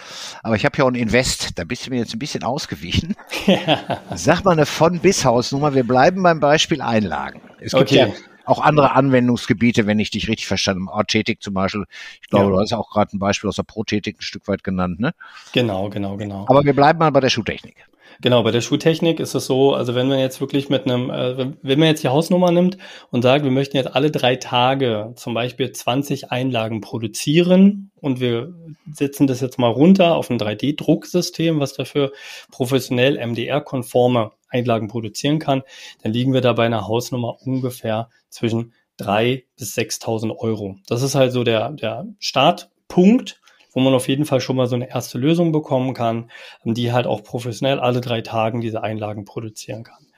Aber 0.42 0.56
ich 0.56 0.64
habe 0.64 0.76
ja 0.78 0.84
auch 0.84 0.88
ein 0.88 0.94
Invest, 0.94 1.58
da 1.58 1.64
bist 1.64 1.86
du 1.86 1.90
mir 1.90 1.98
jetzt 1.98 2.14
ein 2.14 2.18
bisschen 2.18 2.42
ausgewichen. 2.42 3.16
Sag 4.14 4.44
mal 4.44 4.52
eine 4.52 4.66
von-bis-Hausnummer, 4.66 5.74
wir 5.74 5.84
bleiben 5.84 6.22
beim 6.22 6.40
Beispiel 6.40 6.80
Einlagen. 6.80 7.40
Es 7.60 7.72
gibt 7.72 7.92
okay. 7.92 8.08
ja 8.08 8.08
auch 8.48 8.60
andere 8.60 8.92
Anwendungsgebiete, 8.92 9.86
wenn 9.86 9.98
ich 9.98 10.10
dich 10.10 10.28
richtig 10.28 10.46
verstanden 10.46 10.88
habe. 10.88 10.98
Arthetik 10.98 11.42
zum 11.42 11.54
Beispiel. 11.54 11.84
Ich 12.22 12.28
glaube, 12.28 12.46
ja. 12.46 12.50
du 12.52 12.60
hast 12.60 12.72
auch 12.72 12.90
gerade 12.90 13.14
ein 13.14 13.18
Beispiel 13.18 13.48
aus 13.48 13.56
der 13.56 13.62
Prothetik 13.64 14.18
ein 14.18 14.22
Stück 14.22 14.48
weit 14.48 14.64
genannt, 14.64 15.00
ne? 15.00 15.12
Genau, 15.52 15.90
genau, 15.90 16.16
genau. 16.16 16.46
Aber 16.48 16.64
wir 16.64 16.74
bleiben 16.74 16.98
mal 16.98 17.10
bei 17.10 17.20
der 17.20 17.28
Schuhtechnik. 17.28 17.86
Genau, 18.20 18.42
bei 18.42 18.50
der 18.50 18.60
Schuhtechnik 18.60 19.20
ist 19.20 19.34
es 19.34 19.46
so, 19.46 19.74
also 19.74 19.94
wenn 19.94 20.08
man 20.08 20.18
jetzt 20.18 20.40
wirklich 20.40 20.68
mit 20.68 20.84
einem, 20.84 21.10
äh, 21.10 21.52
wenn 21.62 21.78
man 21.78 21.88
jetzt 21.88 22.02
die 22.02 22.08
Hausnummer 22.08 22.50
nimmt 22.50 22.78
und 23.10 23.22
sagt, 23.22 23.44
wir 23.44 23.50
möchten 23.50 23.76
jetzt 23.76 23.94
alle 23.94 24.10
drei 24.10 24.36
Tage 24.36 25.12
zum 25.16 25.34
Beispiel 25.34 25.70
20 25.70 26.30
Einlagen 26.30 26.80
produzieren 26.80 27.90
und 28.00 28.20
wir 28.20 28.54
setzen 28.92 29.26
das 29.26 29.40
jetzt 29.40 29.58
mal 29.58 29.70
runter 29.70 30.16
auf 30.16 30.30
ein 30.30 30.38
3D-Drucksystem, 30.38 31.60
was 31.60 31.74
dafür 31.74 32.12
professionell 32.50 33.24
MDR-konforme 33.24 34.32
Einlagen 34.48 34.88
produzieren 34.88 35.38
kann, 35.38 35.62
dann 36.02 36.12
liegen 36.12 36.32
wir 36.32 36.40
da 36.40 36.52
bei 36.54 36.66
einer 36.66 36.88
Hausnummer 36.88 37.36
ungefähr 37.42 38.08
zwischen 38.30 38.72
3.000 38.98 39.44
bis 39.56 39.76
6.000 39.76 40.36
Euro. 40.36 40.76
Das 40.86 41.02
ist 41.02 41.14
halt 41.14 41.32
so 41.32 41.44
der, 41.44 41.70
der 41.70 42.06
Startpunkt 42.18 43.40
wo 43.78 43.82
man 43.84 43.94
auf 43.94 44.08
jeden 44.08 44.24
Fall 44.24 44.40
schon 44.40 44.56
mal 44.56 44.66
so 44.66 44.74
eine 44.74 44.90
erste 44.90 45.18
Lösung 45.18 45.52
bekommen 45.52 45.94
kann, 45.94 46.32
die 46.64 46.90
halt 46.90 47.06
auch 47.06 47.22
professionell 47.22 47.78
alle 47.78 48.00
drei 48.00 48.22
Tagen 48.22 48.60
diese 48.60 48.82
Einlagen 48.82 49.24
produzieren 49.24 49.84
kann. 49.84 50.08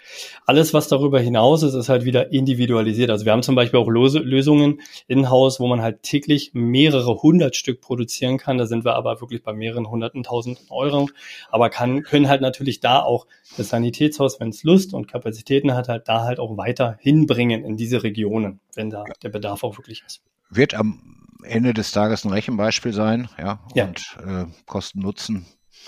Alles, 0.46 0.72
was 0.72 0.88
darüber 0.88 1.20
hinaus 1.20 1.62
ist, 1.62 1.74
ist 1.74 1.90
halt 1.90 2.06
wieder 2.06 2.32
individualisiert. 2.32 3.10
Also 3.10 3.26
wir 3.26 3.32
haben 3.32 3.42
zum 3.42 3.54
Beispiel 3.54 3.78
auch 3.78 3.86
Lösungen 3.86 4.80
in-house, 5.08 5.60
wo 5.60 5.66
man 5.66 5.82
halt 5.82 6.02
täglich 6.02 6.52
mehrere 6.54 7.22
hundert 7.22 7.54
Stück 7.54 7.82
produzieren 7.82 8.38
kann. 8.38 8.56
Da 8.56 8.64
sind 8.64 8.86
wir 8.86 8.94
aber 8.94 9.20
wirklich 9.20 9.42
bei 9.42 9.52
mehreren 9.52 9.90
hunderten 9.90 10.22
tausend 10.22 10.58
Euro. 10.70 11.10
Aber 11.50 11.68
kann, 11.68 12.02
können 12.02 12.30
halt 12.30 12.40
natürlich 12.40 12.80
da 12.80 13.02
auch 13.02 13.26
das 13.58 13.68
Sanitätshaus, 13.68 14.40
wenn 14.40 14.48
es 14.48 14.64
Lust 14.64 14.94
und 14.94 15.06
Kapazitäten 15.06 15.74
hat, 15.74 15.88
halt 15.88 16.08
da 16.08 16.24
halt 16.24 16.40
auch 16.40 16.56
weiter 16.56 16.96
hinbringen 16.98 17.62
in 17.62 17.76
diese 17.76 18.02
Regionen, 18.02 18.60
wenn 18.74 18.88
da 18.88 19.04
der 19.22 19.28
Bedarf 19.28 19.64
auch 19.64 19.76
wirklich 19.76 20.02
ist. 20.06 20.22
Wird 20.48 20.72
am 20.72 21.19
Ende 21.44 21.74
des 21.74 21.92
Tages 21.92 22.24
ein 22.24 22.32
Rechenbeispiel 22.32 22.92
sein, 22.92 23.28
ja, 23.38 23.60
ja. 23.74 23.86
und 23.86 24.16
äh, 24.26 24.46
Kosten 24.66 25.00
Nutzen. 25.00 25.46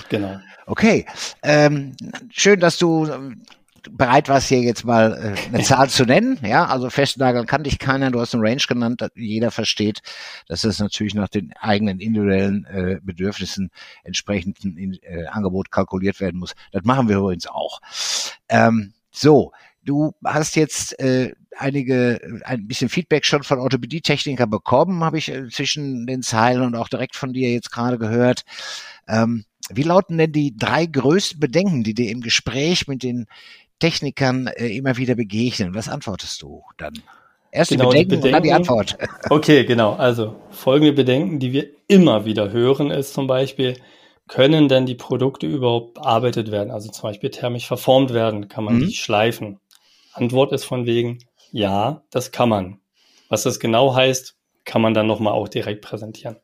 Genau. 0.08 0.40
Okay, 0.66 1.06
ähm, 1.42 1.94
schön, 2.30 2.60
dass 2.60 2.78
du 2.78 3.06
ähm, 3.06 3.42
bereit 3.90 4.28
warst, 4.28 4.48
hier 4.48 4.60
jetzt 4.60 4.84
mal 4.84 5.12
äh, 5.12 5.54
eine 5.54 5.62
Zahl 5.64 5.88
zu 5.88 6.04
nennen. 6.04 6.38
Ja, 6.42 6.66
also 6.66 6.90
festnageln 6.90 7.46
kann 7.46 7.64
dich 7.64 7.78
keiner. 7.78 8.10
Du 8.10 8.20
hast 8.20 8.34
eine 8.34 8.42
Range 8.42 8.62
genannt. 8.66 9.04
Jeder 9.14 9.50
versteht, 9.50 10.00
dass 10.46 10.62
das 10.62 10.78
natürlich 10.78 11.14
nach 11.14 11.28
den 11.28 11.52
eigenen 11.60 12.00
individuellen 12.00 12.64
äh, 12.66 13.00
Bedürfnissen 13.02 13.70
entsprechend 14.04 14.64
ein 14.64 14.98
äh, 15.02 15.26
Angebot 15.26 15.70
kalkuliert 15.70 16.20
werden 16.20 16.38
muss. 16.38 16.54
Das 16.70 16.84
machen 16.84 17.08
wir 17.08 17.18
übrigens 17.18 17.46
auch. 17.46 17.80
Ähm, 18.48 18.94
so, 19.10 19.52
du 19.84 20.12
hast 20.24 20.56
jetzt 20.56 20.98
äh, 21.00 21.32
einige, 21.56 22.20
ein 22.44 22.66
bisschen 22.66 22.88
Feedback 22.88 23.24
schon 23.24 23.42
von 23.42 23.58
Orthopädie-Techniker 23.58 24.46
bekommen, 24.46 25.04
habe 25.04 25.18
ich 25.18 25.28
äh, 25.28 25.48
zwischen 25.48 26.06
den 26.06 26.22
Zeilen 26.22 26.62
und 26.62 26.74
auch 26.74 26.88
direkt 26.88 27.16
von 27.16 27.32
dir 27.32 27.52
jetzt 27.52 27.70
gerade 27.70 27.98
gehört. 27.98 28.44
Ähm, 29.08 29.44
wie 29.70 29.82
lauten 29.82 30.18
denn 30.18 30.32
die 30.32 30.56
drei 30.56 30.86
größten 30.86 31.40
Bedenken, 31.40 31.82
die 31.82 31.94
dir 31.94 32.10
im 32.10 32.20
Gespräch 32.20 32.88
mit 32.88 33.02
den 33.02 33.26
Technikern 33.78 34.46
äh, 34.48 34.68
immer 34.68 34.96
wieder 34.96 35.14
begegnen? 35.14 35.74
Was 35.74 35.88
antwortest 35.88 36.42
du 36.42 36.62
dann? 36.78 36.94
Erst 37.50 37.70
genau, 37.70 37.92
die, 37.92 38.04
Bedenken 38.04 38.10
die 38.10 38.16
Bedenken 38.16 38.26
und 38.26 38.32
dann 38.32 38.42
die 38.42 38.52
Antwort. 38.52 38.98
Okay, 39.30 39.64
genau. 39.64 39.92
Also 39.94 40.36
folgende 40.50 40.94
Bedenken, 40.94 41.38
die 41.38 41.52
wir 41.52 41.66
immer 41.86 42.24
wieder 42.24 42.50
hören, 42.50 42.90
ist 42.90 43.12
zum 43.12 43.26
Beispiel, 43.26 43.76
können 44.26 44.68
denn 44.68 44.86
die 44.86 44.94
Produkte 44.94 45.46
überhaupt 45.46 45.94
bearbeitet 45.94 46.50
werden? 46.50 46.70
Also 46.70 46.90
zum 46.90 47.02
Beispiel 47.02 47.30
thermisch 47.30 47.66
verformt 47.66 48.14
werden, 48.14 48.48
kann 48.48 48.64
man 48.64 48.76
mhm. 48.76 48.86
die 48.86 48.94
schleifen? 48.94 49.58
Antwort 50.12 50.52
ist 50.52 50.64
von 50.64 50.86
wegen, 50.86 51.18
ja, 51.50 52.04
das 52.10 52.32
kann 52.32 52.48
man. 52.48 52.80
Was 53.28 53.42
das 53.42 53.60
genau 53.60 53.94
heißt, 53.94 54.36
kann 54.64 54.82
man 54.82 54.94
dann 54.94 55.06
nochmal 55.06 55.32
auch 55.32 55.48
direkt 55.48 55.82
präsentieren. 55.82 56.36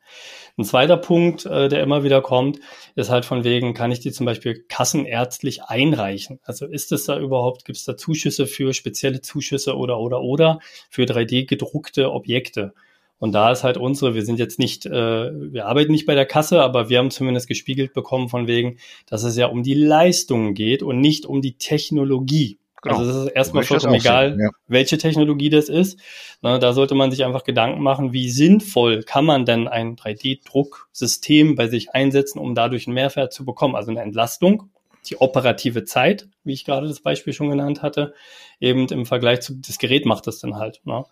Ein 0.57 0.65
zweiter 0.65 0.97
Punkt, 0.97 1.45
äh, 1.45 1.69
der 1.69 1.81
immer 1.81 2.03
wieder 2.03 2.21
kommt, 2.21 2.59
ist 2.95 3.09
halt 3.09 3.23
von 3.23 3.43
wegen, 3.43 3.73
kann 3.73 3.91
ich 3.91 4.01
die 4.01 4.11
zum 4.11 4.25
Beispiel 4.25 4.65
kassenärztlich 4.67 5.63
einreichen? 5.63 6.39
Also 6.43 6.65
ist 6.65 6.91
es 6.91 7.05
da 7.05 7.17
überhaupt, 7.17 7.63
gibt 7.63 7.77
es 7.77 7.85
da 7.85 7.95
Zuschüsse 7.95 8.45
für 8.45 8.73
spezielle 8.73 9.21
Zuschüsse 9.21 9.77
oder 9.77 9.99
oder 9.99 10.21
oder 10.21 10.59
für 10.89 11.03
3D 11.03 11.45
gedruckte 11.45 12.11
Objekte? 12.11 12.73
Und 13.19 13.33
da 13.33 13.51
ist 13.51 13.63
halt 13.63 13.77
unsere, 13.77 14.15
wir 14.15 14.23
sind 14.23 14.39
jetzt 14.39 14.59
nicht, 14.59 14.85
äh, 14.85 14.91
wir 14.91 15.65
arbeiten 15.65 15.91
nicht 15.91 16.05
bei 16.05 16.15
der 16.15 16.25
Kasse, 16.25 16.61
aber 16.61 16.89
wir 16.89 16.99
haben 16.99 17.11
zumindest 17.11 17.47
gespiegelt 17.47 17.93
bekommen 17.93 18.29
von 18.29 18.47
wegen, 18.47 18.79
dass 19.07 19.23
es 19.23 19.37
ja 19.37 19.47
um 19.47 19.63
die 19.63 19.73
Leistung 19.73 20.53
geht 20.53 20.83
und 20.83 20.99
nicht 20.99 21.25
um 21.25 21.41
die 21.41 21.57
Technologie. 21.57 22.58
Genau. 22.81 22.97
Also 22.97 23.11
es 23.11 23.25
ist 23.25 23.31
erstmal 23.31 23.63
vollkommen 23.63 23.95
egal, 23.95 24.37
ja. 24.39 24.49
welche 24.67 24.97
Technologie 24.97 25.49
das 25.49 25.69
ist. 25.69 25.99
Na, 26.41 26.57
da 26.59 26.73
sollte 26.73 26.95
man 26.95 27.11
sich 27.11 27.25
einfach 27.25 27.43
Gedanken 27.43 27.81
machen, 27.81 28.13
wie 28.13 28.29
sinnvoll 28.29 29.03
kann 29.03 29.25
man 29.25 29.45
denn 29.45 29.67
ein 29.67 29.95
3D-Drucksystem 29.97 31.55
bei 31.55 31.67
sich 31.67 31.91
einsetzen, 31.91 32.39
um 32.39 32.55
dadurch 32.55 32.87
einen 32.87 32.93
Mehrwert 32.93 33.33
zu 33.33 33.43
bekommen. 33.45 33.75
Also 33.75 33.91
eine 33.91 34.01
Entlastung, 34.01 34.69
die 35.09 35.19
operative 35.19 35.83
Zeit, 35.83 36.29
wie 36.43 36.53
ich 36.53 36.65
gerade 36.65 36.87
das 36.87 37.01
Beispiel 37.01 37.33
schon 37.33 37.49
genannt 37.49 37.81
hatte, 37.81 38.13
eben 38.59 38.87
im 38.87 39.05
Vergleich 39.05 39.41
zu, 39.41 39.55
das 39.55 39.77
Gerät 39.77 40.05
macht 40.05 40.27
das 40.27 40.39
dann 40.39 40.55
halt. 40.55 40.81
Ne? 40.85 41.03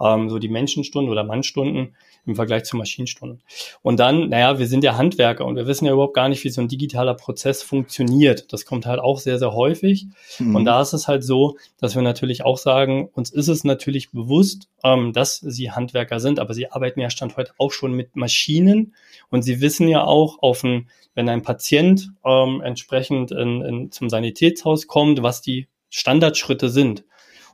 Ähm, 0.00 0.28
so 0.28 0.38
die 0.38 0.48
Menschenstunden 0.48 1.10
oder 1.10 1.24
Mannstunden 1.24 1.96
im 2.26 2.36
Vergleich 2.36 2.64
zu 2.64 2.76
Maschinenstunden. 2.76 3.42
Und 3.82 4.00
dann, 4.00 4.28
naja, 4.28 4.58
wir 4.58 4.66
sind 4.66 4.84
ja 4.84 4.96
Handwerker 4.96 5.44
und 5.44 5.56
wir 5.56 5.66
wissen 5.66 5.86
ja 5.86 5.92
überhaupt 5.92 6.14
gar 6.14 6.28
nicht, 6.28 6.44
wie 6.44 6.50
so 6.50 6.60
ein 6.60 6.68
digitaler 6.68 7.14
Prozess 7.14 7.62
funktioniert. 7.62 8.52
Das 8.52 8.64
kommt 8.64 8.86
halt 8.86 9.00
auch 9.00 9.18
sehr, 9.18 9.38
sehr 9.38 9.52
häufig. 9.52 10.06
Mhm. 10.38 10.56
Und 10.56 10.64
da 10.64 10.80
ist 10.80 10.92
es 10.92 11.08
halt 11.08 11.24
so, 11.24 11.56
dass 11.78 11.94
wir 11.94 12.02
natürlich 12.02 12.44
auch 12.44 12.58
sagen, 12.58 13.08
uns 13.12 13.30
ist 13.30 13.48
es 13.48 13.64
natürlich 13.64 14.10
bewusst, 14.10 14.68
ähm, 14.82 15.12
dass 15.12 15.38
sie 15.38 15.70
Handwerker 15.70 16.20
sind, 16.20 16.38
aber 16.38 16.54
sie 16.54 16.70
arbeiten 16.70 17.00
ja 17.00 17.10
Stand 17.10 17.36
heute 17.36 17.52
auch 17.58 17.72
schon 17.72 17.92
mit 17.92 18.16
Maschinen 18.16 18.94
und 19.30 19.42
sie 19.42 19.60
wissen 19.60 19.88
ja 19.88 20.04
auch 20.04 20.42
auf 20.42 20.64
ein 20.64 20.88
wenn 21.14 21.28
ein 21.28 21.42
Patient 21.42 22.10
ähm, 22.24 22.60
entsprechend 22.60 23.30
in, 23.30 23.62
in, 23.62 23.92
zum 23.92 24.10
Sanitätshaus 24.10 24.86
kommt, 24.86 25.22
was 25.22 25.40
die 25.40 25.68
Standardschritte 25.88 26.68
sind. 26.68 27.04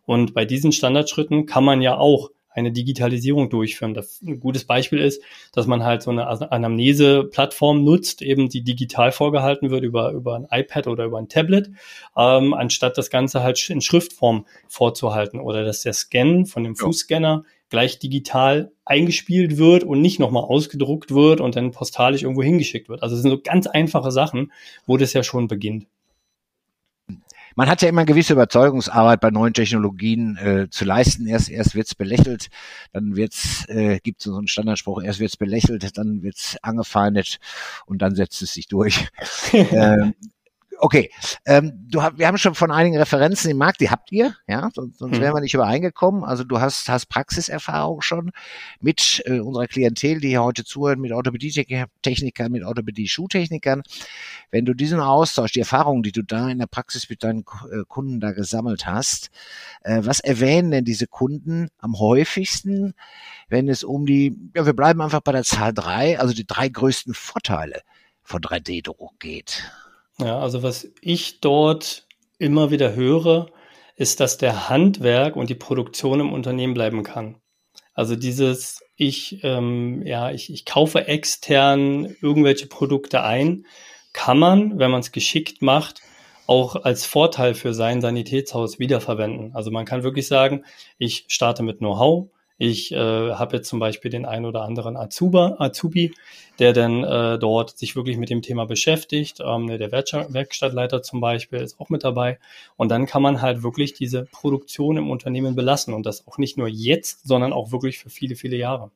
Und 0.06 0.35
bei 0.35 0.44
diesen 0.44 0.72
Standardschritten 0.72 1.46
kann 1.46 1.64
man 1.64 1.83
ja 1.83 1.96
auch 1.98 2.30
eine 2.50 2.72
Digitalisierung 2.72 3.48
durchführen. 3.50 3.94
Das 3.94 4.20
ein 4.22 4.40
gutes 4.40 4.64
Beispiel 4.64 4.98
ist, 4.98 5.22
dass 5.52 5.66
man 5.66 5.84
halt 5.84 6.02
so 6.02 6.10
eine 6.10 6.26
Anamnese-Plattform 6.26 7.84
nutzt, 7.84 8.22
eben 8.22 8.48
die 8.48 8.62
digital 8.62 9.12
vorgehalten 9.12 9.70
wird 9.70 9.84
über, 9.84 10.12
über 10.12 10.36
ein 10.36 10.46
iPad 10.50 10.86
oder 10.88 11.04
über 11.04 11.18
ein 11.18 11.28
Tablet, 11.28 11.70
ähm, 12.16 12.54
anstatt 12.54 12.98
das 12.98 13.10
Ganze 13.10 13.42
halt 13.42 13.70
in 13.70 13.80
Schriftform 13.80 14.46
vorzuhalten 14.68 15.40
oder 15.40 15.64
dass 15.64 15.82
der 15.82 15.92
Scan 15.92 16.46
von 16.46 16.64
dem 16.64 16.76
Fußscanner 16.76 17.44
gleich 17.68 18.00
digital 18.00 18.72
eingespielt 18.84 19.56
wird 19.56 19.84
und 19.84 20.00
nicht 20.00 20.18
nochmal 20.18 20.42
ausgedruckt 20.42 21.14
wird 21.14 21.40
und 21.40 21.54
dann 21.54 21.70
postalisch 21.70 22.22
irgendwo 22.22 22.42
hingeschickt 22.42 22.88
wird. 22.88 23.02
Also 23.02 23.14
es 23.14 23.22
sind 23.22 23.30
so 23.30 23.40
ganz 23.40 23.68
einfache 23.68 24.10
Sachen, 24.10 24.50
wo 24.86 24.96
das 24.96 25.12
ja 25.12 25.22
schon 25.22 25.46
beginnt 25.46 25.86
man 27.56 27.68
hat 27.68 27.82
ja 27.82 27.88
immer 27.88 28.00
eine 28.00 28.06
gewisse 28.06 28.32
Überzeugungsarbeit 28.32 29.20
bei 29.20 29.30
neuen 29.30 29.54
Technologien 29.54 30.36
äh, 30.36 30.68
zu 30.70 30.84
leisten. 30.84 31.26
Erst, 31.26 31.50
erst 31.50 31.74
wird's 31.74 31.94
belächelt, 31.94 32.48
dann 32.92 33.16
wird's, 33.16 33.64
äh, 33.68 33.98
gibt 34.00 34.22
so 34.22 34.36
einen 34.36 34.48
Standardspruch, 34.48 35.02
erst 35.02 35.20
wird's 35.20 35.36
belächelt, 35.36 35.96
dann 35.98 36.22
wird's 36.22 36.56
angefeindet 36.62 37.38
und 37.86 38.02
dann 38.02 38.14
setzt 38.14 38.42
es 38.42 38.54
sich 38.54 38.68
durch. 38.68 39.08
ähm, 39.52 40.14
okay, 40.80 41.10
ähm, 41.46 41.72
du 41.88 42.02
hab, 42.02 42.18
wir 42.18 42.26
haben 42.26 42.38
schon 42.38 42.54
von 42.54 42.70
einigen 42.70 42.96
Referenzen 42.96 43.50
im 43.50 43.58
Markt, 43.58 43.80
die 43.80 43.90
habt 43.90 44.10
ihr, 44.12 44.34
ja, 44.46 44.70
sonst, 44.74 44.98
sonst 44.98 45.18
mhm. 45.18 45.20
wären 45.20 45.34
wir 45.34 45.40
nicht 45.40 45.54
übereingekommen. 45.54 46.24
Also 46.24 46.44
du 46.44 46.60
hast, 46.60 46.88
hast 46.88 47.06
Praxiserfahrung 47.06 48.00
schon 48.00 48.30
mit 48.80 49.22
äh, 49.26 49.40
unserer 49.40 49.66
Klientel, 49.66 50.20
die 50.20 50.28
hier 50.28 50.42
heute 50.42 50.64
zuhört, 50.64 50.98
mit 50.98 51.12
Orthopädie-Technikern, 51.12 52.50
mit 52.50 52.64
Orthopädie-Schuhtechnikern. 52.64 53.82
Wenn 54.50 54.64
du 54.64 54.74
diesen 54.74 55.00
Austausch, 55.00 55.52
die 55.52 55.60
Erfahrungen, 55.60 56.02
die 56.02 56.12
du 56.12 56.22
da 56.22 56.48
in 56.48 56.58
der 56.58 56.66
Praxis 56.66 57.08
mit 57.08 57.22
deinen 57.22 57.40
äh, 57.40 57.84
Kunden 57.86 58.20
da 58.20 58.32
gesammelt 58.32 58.86
hast, 58.86 59.30
äh, 59.82 60.00
was 60.02 60.20
erwähnen 60.20 60.70
denn 60.70 60.84
diese 60.84 61.06
Kunden 61.06 61.68
am 61.78 61.98
häufigsten, 61.98 62.94
wenn 63.48 63.68
es 63.68 63.84
um 63.84 64.06
die, 64.06 64.36
ja, 64.54 64.66
wir 64.66 64.72
bleiben 64.72 65.00
einfach 65.02 65.20
bei 65.20 65.32
der 65.32 65.44
Zahl 65.44 65.74
drei, 65.74 66.18
also 66.18 66.34
die 66.34 66.46
drei 66.46 66.68
größten 66.68 67.14
Vorteile 67.14 67.82
von 68.22 68.40
3D-Druck 68.40 69.18
geht? 69.18 69.70
Ja, 70.20 70.38
also 70.38 70.62
was 70.62 70.88
ich 71.00 71.40
dort 71.40 72.06
immer 72.38 72.70
wieder 72.70 72.94
höre, 72.94 73.50
ist, 73.96 74.20
dass 74.20 74.38
der 74.38 74.68
Handwerk 74.68 75.37
und 75.37 75.50
die 75.50 75.54
Produktion 75.54 76.20
im 76.20 76.33
Unternehmen 76.33 76.74
bleiben 76.74 77.02
kann. 77.02 77.37
Also 77.94 78.16
dieses, 78.16 78.80
ich, 78.96 79.40
ähm, 79.42 80.02
ja, 80.06 80.30
ich, 80.30 80.52
ich 80.52 80.64
kaufe 80.64 81.06
extern 81.06 82.16
irgendwelche 82.22 82.66
Produkte 82.66 83.22
ein, 83.22 83.66
kann 84.12 84.38
man, 84.38 84.78
wenn 84.78 84.90
man 84.90 85.00
es 85.00 85.12
geschickt 85.12 85.62
macht, 85.62 86.00
auch 86.46 86.76
als 86.76 87.04
Vorteil 87.04 87.54
für 87.54 87.74
sein 87.74 88.00
Sanitätshaus 88.00 88.78
wiederverwenden. 88.78 89.54
Also 89.54 89.70
man 89.70 89.85
kann 89.85 90.02
wirklich 90.02 90.26
sagen, 90.26 90.64
ich 90.98 91.26
starte 91.28 91.62
mit 91.62 91.78
Know-how, 91.78 92.30
ich 92.62 92.92
äh, 92.92 92.96
habe 92.96 93.57
jetzt 93.57 93.70
zum 93.70 93.79
Beispiel 93.79 94.11
den 94.11 94.27
einen 94.27 94.44
oder 94.44 94.64
anderen 94.64 94.94
Azuba, 94.94 95.57
Azubi, 95.59 96.12
der 96.59 96.75
dann 96.75 97.03
äh, 97.05 97.38
dort 97.38 97.79
sich 97.79 97.96
wirklich 97.96 98.18
mit 98.18 98.29
dem 98.29 98.42
Thema 98.42 98.66
beschäftigt. 98.66 99.38
Ähm, 99.42 99.66
der 99.66 99.90
Werkstattleiter 99.90 101.03
zum 101.03 101.23
Beispiel 101.23 101.61
ist 101.61 101.81
auch 101.81 101.88
mit 101.88 102.05
dabei. 102.05 102.38
Und 102.77 102.90
dann 102.90 103.07
kann 103.07 103.23
man 103.23 103.40
halt 103.40 103.62
wirklich 103.62 103.94
diese 103.94 104.27
Produktion 104.27 104.99
im 104.99 105.09
Unternehmen 105.09 105.55
belassen 105.57 105.94
und 105.94 106.05
das 106.05 106.29
auch 106.29 106.37
nicht 106.37 106.59
nur 106.59 106.68
jetzt, 106.68 107.27
sondern 107.27 107.55
auch 107.55 107.73
wirklich 107.73 107.99
für 107.99 108.11
viele, 108.11 108.37
viele 108.37 108.59
Jahre. 108.59 108.90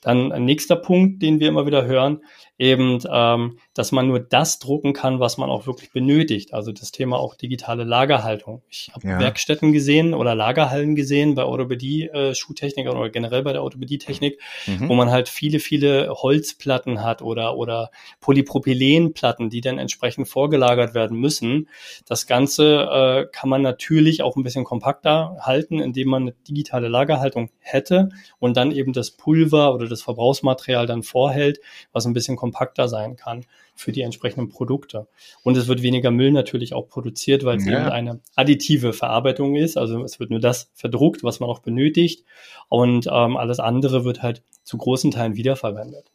Dann 0.00 0.32
ein 0.32 0.44
nächster 0.44 0.74
Punkt, 0.74 1.22
den 1.22 1.38
wir 1.38 1.46
immer 1.46 1.66
wieder 1.66 1.86
hören, 1.86 2.24
eben, 2.62 3.00
ähm, 3.10 3.58
dass 3.74 3.90
man 3.90 4.06
nur 4.06 4.20
das 4.20 4.60
drucken 4.60 4.92
kann, 4.92 5.18
was 5.18 5.36
man 5.36 5.50
auch 5.50 5.66
wirklich 5.66 5.90
benötigt. 5.90 6.54
Also 6.54 6.70
das 6.70 6.92
Thema 6.92 7.18
auch 7.18 7.34
digitale 7.34 7.82
Lagerhaltung. 7.82 8.62
Ich 8.68 8.90
habe 8.94 9.08
ja. 9.08 9.18
Werkstätten 9.18 9.72
gesehen 9.72 10.14
oder 10.14 10.36
Lagerhallen 10.36 10.94
gesehen 10.94 11.34
bei 11.34 11.44
Orthopädie-Schuhtechnikern 11.44 12.94
äh, 12.94 12.98
oder 12.98 13.10
generell 13.10 13.42
bei 13.42 13.52
der 13.52 13.64
Orthopädie-Technik, 13.64 14.40
mhm. 14.68 14.88
wo 14.88 14.94
man 14.94 15.10
halt 15.10 15.28
viele, 15.28 15.58
viele 15.58 16.08
Holzplatten 16.10 17.02
hat 17.02 17.20
oder, 17.20 17.56
oder 17.56 17.90
Polypropylenplatten, 18.20 19.50
die 19.50 19.60
dann 19.60 19.78
entsprechend 19.78 20.28
vorgelagert 20.28 20.94
werden 20.94 21.18
müssen. 21.18 21.68
Das 22.06 22.28
Ganze 22.28 22.82
äh, 22.92 23.26
kann 23.32 23.50
man 23.50 23.62
natürlich 23.62 24.22
auch 24.22 24.36
ein 24.36 24.44
bisschen 24.44 24.62
kompakter 24.62 25.36
halten, 25.40 25.80
indem 25.80 26.06
man 26.06 26.22
eine 26.22 26.34
digitale 26.48 26.86
Lagerhaltung 26.86 27.50
hätte 27.58 28.10
und 28.38 28.56
dann 28.56 28.70
eben 28.70 28.92
das 28.92 29.10
Pulver 29.10 29.74
oder 29.74 29.88
das 29.88 30.02
Verbrauchsmaterial 30.02 30.86
dann 30.86 31.02
vorhält, 31.02 31.58
was 31.92 32.06
ein 32.06 32.12
bisschen 32.12 32.36
kompakter 32.36 32.51
sein 32.88 33.16
kann 33.16 33.44
für 33.74 33.92
die 33.92 34.02
entsprechenden 34.02 34.48
Produkte. 34.48 35.06
Und 35.42 35.56
es 35.56 35.68
wird 35.68 35.82
weniger 35.82 36.10
Müll 36.10 36.30
natürlich 36.30 36.74
auch 36.74 36.88
produziert, 36.88 37.44
weil 37.44 37.58
es 37.58 37.66
ja. 37.66 37.80
eben 37.80 37.90
eine 37.90 38.20
additive 38.36 38.92
Verarbeitung 38.92 39.56
ist. 39.56 39.76
Also 39.76 40.02
es 40.04 40.20
wird 40.20 40.30
nur 40.30 40.40
das 40.40 40.70
verdruckt, 40.74 41.24
was 41.24 41.40
man 41.40 41.48
auch 41.48 41.60
benötigt. 41.60 42.24
Und 42.68 43.06
ähm, 43.10 43.36
alles 43.36 43.60
andere 43.60 44.04
wird 44.04 44.22
halt 44.22 44.42
zu 44.62 44.78
großen 44.78 45.10
Teilen 45.10 45.36
wiederverwendet. 45.36 46.12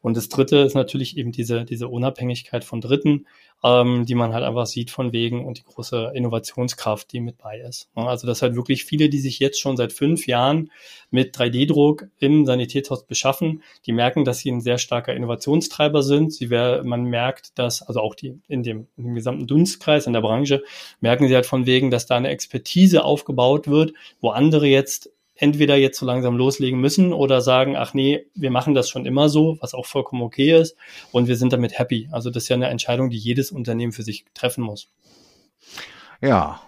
Und 0.00 0.16
das 0.16 0.28
dritte 0.28 0.58
ist 0.58 0.74
natürlich 0.74 1.16
eben 1.16 1.32
diese, 1.32 1.64
diese 1.64 1.88
Unabhängigkeit 1.88 2.64
von 2.64 2.80
Dritten, 2.80 3.26
ähm, 3.62 4.06
die 4.06 4.14
man 4.14 4.32
halt 4.32 4.44
einfach 4.44 4.66
sieht 4.66 4.90
von 4.90 5.12
wegen 5.12 5.44
und 5.44 5.58
die 5.58 5.64
große 5.64 6.12
Innovationskraft, 6.14 7.12
die 7.12 7.20
mit 7.20 7.38
bei 7.38 7.60
ist. 7.60 7.88
Also 7.94 8.26
das 8.26 8.42
halt 8.42 8.56
wirklich 8.56 8.84
viele, 8.84 9.08
die 9.08 9.20
sich 9.20 9.38
jetzt 9.38 9.60
schon 9.60 9.76
seit 9.76 9.92
fünf 9.92 10.26
Jahren 10.26 10.70
mit 11.10 11.36
3D-Druck 11.36 12.08
im 12.18 12.46
Sanitätshaus 12.46 13.04
beschaffen, 13.04 13.62
die 13.86 13.92
merken, 13.92 14.24
dass 14.24 14.38
sie 14.38 14.50
ein 14.50 14.60
sehr 14.60 14.78
starker 14.78 15.14
Innovationstreiber 15.14 16.02
sind. 16.02 16.32
Sie 16.32 16.50
wär, 16.50 16.82
man 16.84 16.99
merkt, 17.04 17.58
dass, 17.58 17.82
also 17.82 18.00
auch 18.00 18.14
die 18.14 18.40
in 18.48 18.62
dem, 18.62 18.86
in 18.96 19.04
dem 19.04 19.14
gesamten 19.14 19.46
Dunstkreis 19.46 20.06
in 20.06 20.12
der 20.12 20.20
Branche, 20.20 20.62
merken 21.00 21.28
sie 21.28 21.34
halt 21.34 21.46
von 21.46 21.66
wegen, 21.66 21.90
dass 21.90 22.06
da 22.06 22.16
eine 22.16 22.28
Expertise 22.28 23.04
aufgebaut 23.04 23.68
wird, 23.68 23.92
wo 24.20 24.30
andere 24.30 24.66
jetzt 24.66 25.10
entweder 25.40 25.76
jetzt 25.76 25.98
so 25.98 26.04
langsam 26.04 26.36
loslegen 26.36 26.80
müssen 26.80 27.14
oder 27.14 27.40
sagen, 27.40 27.74
ach 27.76 27.94
nee, 27.94 28.26
wir 28.34 28.50
machen 28.50 28.74
das 28.74 28.90
schon 28.90 29.06
immer 29.06 29.30
so, 29.30 29.56
was 29.60 29.72
auch 29.72 29.86
vollkommen 29.86 30.22
okay 30.22 30.60
ist 30.60 30.76
und 31.12 31.28
wir 31.28 31.36
sind 31.36 31.52
damit 31.52 31.78
happy. 31.78 32.08
Also 32.12 32.28
das 32.28 32.44
ist 32.44 32.48
ja 32.50 32.56
eine 32.56 32.68
Entscheidung, 32.68 33.08
die 33.08 33.16
jedes 33.16 33.50
Unternehmen 33.50 33.92
für 33.92 34.02
sich 34.02 34.26
treffen 34.34 34.62
muss. 34.62 34.92
Ja, 36.20 36.60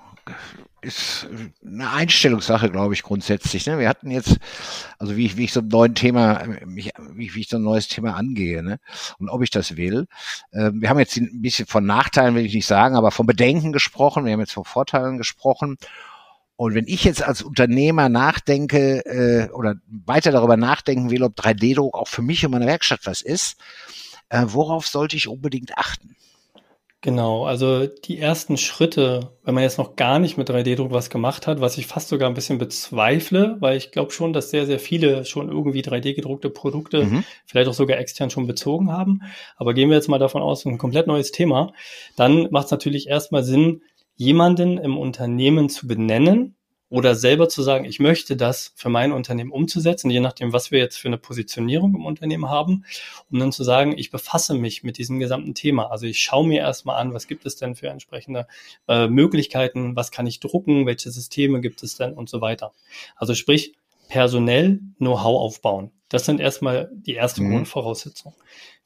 ist 0.83 1.29
eine 1.65 1.91
Einstellungssache, 1.91 2.71
glaube 2.71 2.95
ich, 2.95 3.03
grundsätzlich. 3.03 3.67
Ne? 3.67 3.79
Wir 3.79 3.89
hatten 3.89 4.11
jetzt, 4.11 4.39
also 4.99 5.17
wie 5.17 5.27
ich, 5.27 5.37
wie 5.37 5.45
ich 5.45 5.53
so 5.53 5.61
ein 5.61 5.69
neues 5.69 5.95
Thema, 5.95 6.45
wie, 6.67 6.91
wie 7.35 7.41
ich 7.41 7.49
so 7.49 7.57
ein 7.57 7.63
neues 7.63 7.89
Thema 7.89 8.17
angehe, 8.17 8.63
ne? 8.63 8.79
Und 9.19 9.29
ob 9.29 9.43
ich 9.43 9.51
das 9.51 9.77
will. 9.77 10.07
Ähm, 10.53 10.83
wir 10.83 10.91
haben 10.91 10.99
jetzt 10.99 11.17
ein 11.17 11.41
bisschen 11.41 11.67
von 11.67 11.87
Nachteilen, 11.87 12.35
will 12.35 12.45
ich 12.45 12.55
nicht 12.55 12.67
sagen, 12.67 12.97
aber 12.97 13.13
von 13.13 13.27
Bedenken 13.27 13.73
gesprochen, 13.73 14.25
wir 14.25 14.33
haben 14.33 14.41
jetzt 14.41 14.53
von 14.53 14.65
Vorteilen 14.65 15.19
gesprochen. 15.19 15.77
Und 16.57 16.75
wenn 16.75 16.87
ich 16.87 17.05
jetzt 17.05 17.23
als 17.23 17.43
Unternehmer 17.43 18.09
nachdenke 18.09 19.05
äh, 19.07 19.51
oder 19.53 19.77
weiter 19.87 20.33
darüber 20.33 20.57
nachdenken 20.57 21.11
will, 21.11 21.23
ob 21.23 21.39
3D-Druck 21.39 21.95
auch 21.95 22.09
für 22.09 22.23
mich 22.23 22.45
und 22.45 22.53
meine 22.53 22.67
Werkstatt 22.67 23.01
was 23.05 23.23
ist, 23.23 23.57
äh, 24.29 24.45
worauf 24.47 24.87
sollte 24.87 25.17
ich 25.17 25.29
unbedingt 25.29 25.77
achten? 25.77 26.12
Genau, 27.05 27.47
also 27.47 27.89
die 27.89 28.21
ersten 28.21 28.57
Schritte, 28.57 29.33
wenn 29.43 29.57
man 29.57 29.65
jetzt 29.65 29.77
noch 29.77 29.97
gar 29.97 30.21
nicht 30.21 30.39
mit 30.39 30.49
3D-Druck 30.49 30.93
was 30.93 31.11
gemacht 31.11 31.49
hat, 31.49 31.61
was 31.61 31.77
ich 31.77 31.89
fast 31.89 32.09
sogar 32.09 32.29
ein 32.29 32.35
bisschen 32.35 32.59
bezweifle, 32.59 33.57
weil 33.59 33.77
ich 33.77 33.91
glaube 33.91 34.13
schon, 34.13 34.33
dass 34.33 34.51
sehr, 34.51 34.67
sehr 34.67 34.79
viele 34.79 35.25
schon 35.25 35.49
irgendwie 35.49 35.81
3D-gedruckte 35.81 36.49
Produkte 36.49 37.05
mhm. 37.05 37.25
vielleicht 37.45 37.69
auch 37.69 37.75
sogar 37.75 37.99
extern 37.99 38.31
schon 38.31 38.47
bezogen 38.47 38.93
haben. 38.93 39.23
Aber 39.57 39.75
gehen 39.75 39.89
wir 39.89 39.97
jetzt 39.97 40.07
mal 40.07 40.21
davon 40.21 40.43
aus, 40.43 40.65
ein 40.65 40.79
komplett 40.79 41.09
neues 41.09 41.33
Thema, 41.33 41.73
dann 42.15 42.47
macht 42.53 42.67
es 42.67 42.71
natürlich 42.71 43.09
erstmal 43.09 43.43
Sinn, 43.43 43.83
jemanden 44.15 44.79
im 44.79 44.97
Unternehmen 44.97 45.69
zu 45.69 45.89
benennen 45.89 46.55
oder 46.93 47.15
selber 47.15 47.49
zu 47.49 47.63
sagen, 47.63 47.87
ich 47.87 48.01
möchte 48.01 48.37
das 48.37 48.75
für 48.77 48.91
mein 48.91 49.13
Unternehmen 49.13 49.51
umzusetzen, 49.51 50.11
je 50.11 50.21
nachdem, 50.21 50.53
was 50.53 50.71
wir 50.71 50.79
jetzt 50.79 50.99
für 50.99 51.09
eine 51.09 51.17
Positionierung 51.17 51.95
im 51.95 52.05
Unternehmen 52.05 52.51
haben, 52.51 52.85
um 53.31 53.39
dann 53.39 53.51
zu 53.51 53.65
sagen, 53.65 53.97
ich 53.97 54.11
befasse 54.11 54.53
mich 54.53 54.83
mit 54.83 54.99
diesem 54.99 55.19
gesamten 55.19 55.55
Thema. 55.55 55.91
Also 55.91 56.05
ich 56.05 56.21
schaue 56.21 56.47
mir 56.47 56.61
erstmal 56.61 57.01
an, 57.01 57.15
was 57.15 57.27
gibt 57.27 57.47
es 57.47 57.57
denn 57.57 57.77
für 57.77 57.89
entsprechende 57.89 58.47
äh, 58.89 59.09
Möglichkeiten, 59.09 59.97
was 59.97 60.11
kann 60.11 60.27
ich 60.27 60.39
drucken, 60.39 60.85
welche 60.85 61.11
Systeme 61.11 61.63
gibt 61.63 61.83
es 61.83 61.97
denn 61.97 62.13
und 62.13 62.29
so 62.29 62.43
weiter. 62.43 62.75
Also 63.17 63.35
sprich, 63.35 63.73
personell 64.13 64.79
Know-how 64.99 65.41
aufbauen. 65.41 65.91
Das 66.11 66.27
sind 66.27 66.39
erstmal 66.39 66.91
die 66.93 67.15
erste 67.15 67.43
mhm. 67.43 67.53
Grundvoraussetzung. 67.53 68.35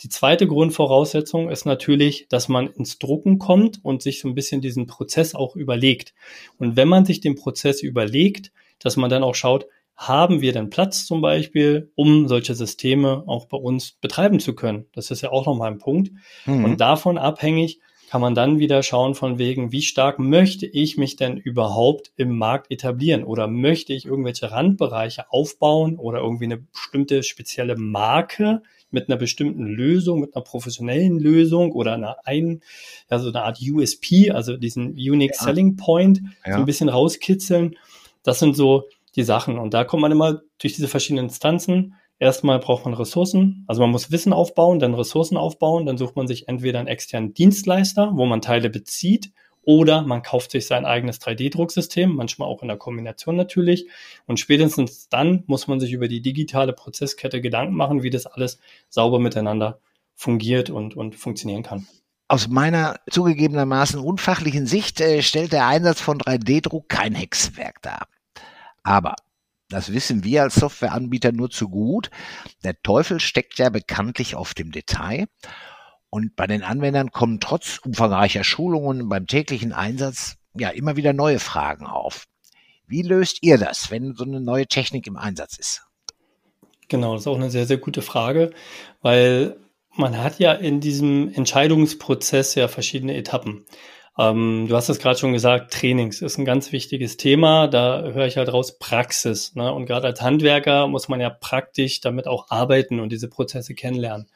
Die 0.03 0.09
zweite 0.09 0.47
Grundvoraussetzung 0.47 1.51
ist 1.51 1.67
natürlich, 1.67 2.29
dass 2.29 2.49
man 2.49 2.69
ins 2.69 3.01
Drucken 3.01 3.41
kommt 3.41 3.85
und 3.85 4.03
sich 4.03 4.21
so 4.21 4.29
ein 4.29 4.37
bisschen 4.37 4.61
diesen 4.61 4.87
Prozess 4.87 5.35
auch 5.35 5.57
überlegt. 5.57 6.15
Und 6.59 6.77
wenn 6.77 6.87
man 6.87 7.05
sich 7.05 7.19
den 7.19 7.35
Prozess 7.35 7.83
überlegt, 7.83 8.53
dass 8.79 8.97
man 8.97 9.11
dann 9.11 9.25
auch 9.25 9.35
schaut, 9.35 9.67
haben 9.97 10.43
wir 10.43 10.53
denn 10.53 10.71
Platz 10.71 11.07
zum 11.07 11.23
Beispiel, 11.23 11.91
um 11.97 12.29
solche 12.29 12.55
Systeme 12.55 13.25
auch 13.27 13.47
bei 13.47 13.57
uns 13.57 13.93
betreiben 14.01 14.39
zu 14.39 14.55
können? 14.55 14.87
Das 14.93 15.11
ist 15.11 15.23
ja 15.23 15.33
auch 15.33 15.47
nochmal 15.47 15.73
ein 15.73 15.79
Punkt. 15.79 16.13
Mhm. 16.45 16.65
Und 16.65 16.81
davon 16.81 17.19
abhängig 17.19 17.81
kann 18.09 18.21
man 18.21 18.35
dann 18.35 18.59
wieder 18.59 18.83
schauen 18.83 19.15
von 19.15 19.39
wegen, 19.39 19.73
wie 19.73 19.83
stark 19.83 20.19
möchte 20.19 20.67
ich 20.67 20.97
mich 20.97 21.17
denn 21.17 21.37
überhaupt 21.37 22.13
im 22.17 22.37
Markt 22.37 22.71
etablieren 22.71 23.25
oder 23.25 23.49
möchte 23.49 23.93
ich 23.93 24.07
irgendwelche 24.07 24.51
Randbereiche 24.53 25.31
aufbauen 25.31 25.97
oder 25.97 26.21
irgendwie 26.21 26.45
eine 26.45 26.59
bestimmte 26.59 27.23
spezielle 27.23 27.77
Marke 27.77 28.63
mit 28.91 29.09
einer 29.09 29.19
bestimmten 29.19 29.67
Lösung, 29.67 30.21
mit 30.21 30.35
einer 30.35 30.45
professionellen 30.45 31.19
Lösung 31.19 31.73
oder 31.73 31.95
einer 31.95 32.17
ein, 32.25 32.63
ja, 33.11 33.19
so 33.19 33.29
eine 33.29 33.43
Art 33.43 33.59
USP, 33.61 34.31
also 34.31 34.57
diesen 34.57 34.93
Unique 34.93 35.35
ja. 35.35 35.45
Selling 35.45 35.77
Point, 35.77 36.23
ja. 36.45 36.55
so 36.55 36.59
ein 36.61 36.67
bisschen 36.67 36.89
rauskitzeln. 36.89 37.77
Das 38.23 38.39
sind 38.39 38.57
so 38.57 38.85
die 39.17 39.25
Sachen. 39.25 39.59
Und 39.59 39.75
da 39.75 39.85
kommt 39.85 40.03
man 40.03 40.13
immer 40.13 40.43
durch 40.59 40.75
diese 40.75 40.89
verschiedenen 40.89 41.27
Instanzen 41.27 41.95
Erstmal 42.19 42.59
braucht 42.59 42.85
man 42.87 42.95
Ressourcen, 42.95 43.65
also 43.67 43.83
man 43.83 43.91
muss 43.91 44.11
Wissen 44.11 44.33
aufbauen, 44.33 44.79
dann 44.79 44.95
Ressourcen 44.95 45.37
aufbauen, 45.37 45.85
dann 45.85 45.99
sucht 45.99 46.17
man 46.17 46.27
sich 46.27 46.49
entweder 46.49 46.79
einen 46.79 46.89
externen 46.89 47.35
Dienstleister, 47.35 48.13
wo 48.15 48.25
man 48.25 48.41
Teile 48.41 48.71
bezieht, 48.71 49.33
oder 49.67 50.03
man 50.03 50.23
kauft 50.23 50.53
sich 50.53 50.67
sein 50.67 50.87
eigenes 50.87 51.21
3D-Drucksystem, 51.21 52.07
manchmal 52.07 52.49
auch 52.49 52.63
in 52.63 52.69
der 52.69 52.77
Kombination 52.77 53.35
natürlich. 53.35 53.89
Und 54.27 54.39
spätestens 54.39 55.09
dann 55.09 55.43
muss 55.49 55.67
man 55.67 55.81
sich 55.81 55.93
über 55.93 56.07
die 56.07 56.23
digitale 56.23 56.73
Prozesskette 56.73 57.41
Gedanken 57.41 57.75
machen, 57.75 58.05
wie 58.05 58.11
das 58.11 58.27
alles 58.27 58.61
sauber 58.89 59.19
miteinander 59.19 59.81
fungiert 60.15 60.71
und, 60.71 60.97
und 60.97 61.17
funktionieren 61.17 61.65
kann. 61.65 61.87
Aus 62.29 62.49
meiner 62.49 63.01
zugegebenermaßen 63.11 64.01
unfachlichen 64.01 64.67
Sicht 64.67 65.01
äh, 65.01 65.21
stellt 65.23 65.53
der 65.53 65.67
Einsatz 65.67 66.01
von 66.01 66.19
3D-Druck 66.19 66.89
kein 66.89 67.15
Hexenwerk 67.15 67.83
dar. 67.83 68.07
Aber 68.85 69.17
das 69.69 69.93
wissen 69.93 70.25
wir 70.25 70.43
als 70.43 70.55
Softwareanbieter 70.57 71.33
nur 71.33 71.51
zu 71.51 71.69
gut. 71.69 72.11
Der 72.65 72.81
Teufel 72.83 73.21
steckt 73.21 73.59
ja 73.59 73.69
bekanntlich 73.69 74.35
auf 74.35 74.55
dem 74.55 74.71
Detail. 74.71 75.27
Und 76.09 76.37
bei 76.37 76.47
den 76.47 76.63
Anwendern 76.63 77.11
kommen 77.11 77.41
trotz 77.41 77.79
umfangreicher 77.79 78.45
Schulungen 78.45 79.09
beim 79.09 79.27
täglichen 79.27 79.73
Einsatz 79.73 80.37
ja 80.55 80.71
immer 80.71 80.97
wieder 80.97 81.13
neue 81.13 81.41
Fragen 81.41 81.87
auf. 81.87 82.27
Wie 82.87 83.03
löst 83.03 83.39
ihr 83.43 83.59
das, 83.59 83.91
wenn 83.91 84.15
so 84.15 84.25
eine 84.25 84.41
neue 84.41 84.67
Technik 84.67 85.07
im 85.09 85.17
Einsatz 85.17 85.59
ist? 85.59 85.83
Genau, 86.89 87.15
das 87.15 87.23
ist 87.23 87.27
auch 87.27 87.37
eine 87.37 87.51
sehr, 87.51 87.67
sehr 87.67 87.79
gute 87.79 88.01
Frage, 88.01 88.53
weil 89.03 89.57
man 89.97 90.23
hat 90.23 90.39
ja 90.39 90.53
in 90.53 90.81
diesem 90.81 91.33
Entscheidungsprozess 91.35 92.55
ja 92.55 92.69
verschiedene 92.69 93.17
Etappen. 93.17 93.65
Ähm, 94.19 94.67
du 94.69 94.75
hast 94.75 94.89
es 94.89 94.99
gerade 94.99 95.19
schon 95.19 95.33
gesagt, 95.33 95.75
Trainings 95.75 96.23
ist 96.23 96.39
ein 96.39 96.45
ganz 96.45 96.73
wichtiges 96.73 97.17
Thema. 97.17 97.69
Da 97.69 98.03
höre 98.03 98.27
ich 98.27 98.37
halt 98.37 98.53
raus 98.53 98.79
Praxis. 98.79 99.55
Ne? 99.55 99.73
Und 99.73 99.87
gerade 99.87 100.07
als 100.07 100.23
Handwerker 100.23 100.87
muss 100.87 101.09
man 101.09 101.21
ja 101.21 101.31
praktisch 101.31 102.01
damit 102.01 102.27
auch 102.27 102.51
arbeiten 102.51 103.01
und 103.01 103.11
diese 103.11 103.29
Prozesse 103.29 103.75
kennenlernen. 103.75 104.29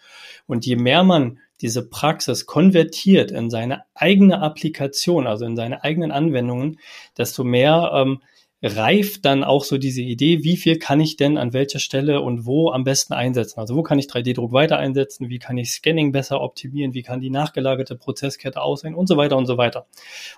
Und 0.46 0.66
je 0.66 0.76
mehr 0.76 1.02
man 1.02 1.38
diese 1.60 1.86
Praxis 1.88 2.46
konvertiert 2.46 3.30
in 3.30 3.50
seine 3.50 3.84
eigene 3.94 4.40
Applikation, 4.42 5.26
also 5.26 5.44
in 5.44 5.56
seine 5.56 5.84
eigenen 5.84 6.10
Anwendungen, 6.10 6.78
desto 7.16 7.44
mehr 7.44 7.90
ähm, 7.94 8.22
reift 8.62 9.24
dann 9.24 9.42
auch 9.42 9.64
so 9.64 9.78
diese 9.78 10.02
Idee, 10.02 10.44
wie 10.44 10.56
viel 10.56 10.78
kann 10.78 11.00
ich 11.00 11.16
denn 11.16 11.38
an 11.38 11.54
welcher 11.54 11.78
Stelle 11.78 12.20
und 12.20 12.44
wo 12.44 12.70
am 12.70 12.84
besten 12.84 13.14
einsetzen? 13.14 13.58
Also 13.58 13.74
wo 13.74 13.82
kann 13.82 13.98
ich 13.98 14.06
3D-Druck 14.06 14.52
weiter 14.52 14.78
einsetzen? 14.78 15.30
Wie 15.30 15.38
kann 15.38 15.56
ich 15.56 15.70
Scanning 15.70 16.12
besser 16.12 16.42
optimieren? 16.42 16.92
Wie 16.92 17.02
kann 17.02 17.20
die 17.20 17.30
nachgelagerte 17.30 17.96
Prozesskette 17.96 18.60
aussehen? 18.60 18.94
Und 18.94 19.08
so 19.08 19.16
weiter 19.16 19.38
und 19.38 19.46
so 19.46 19.56
weiter. 19.56 19.86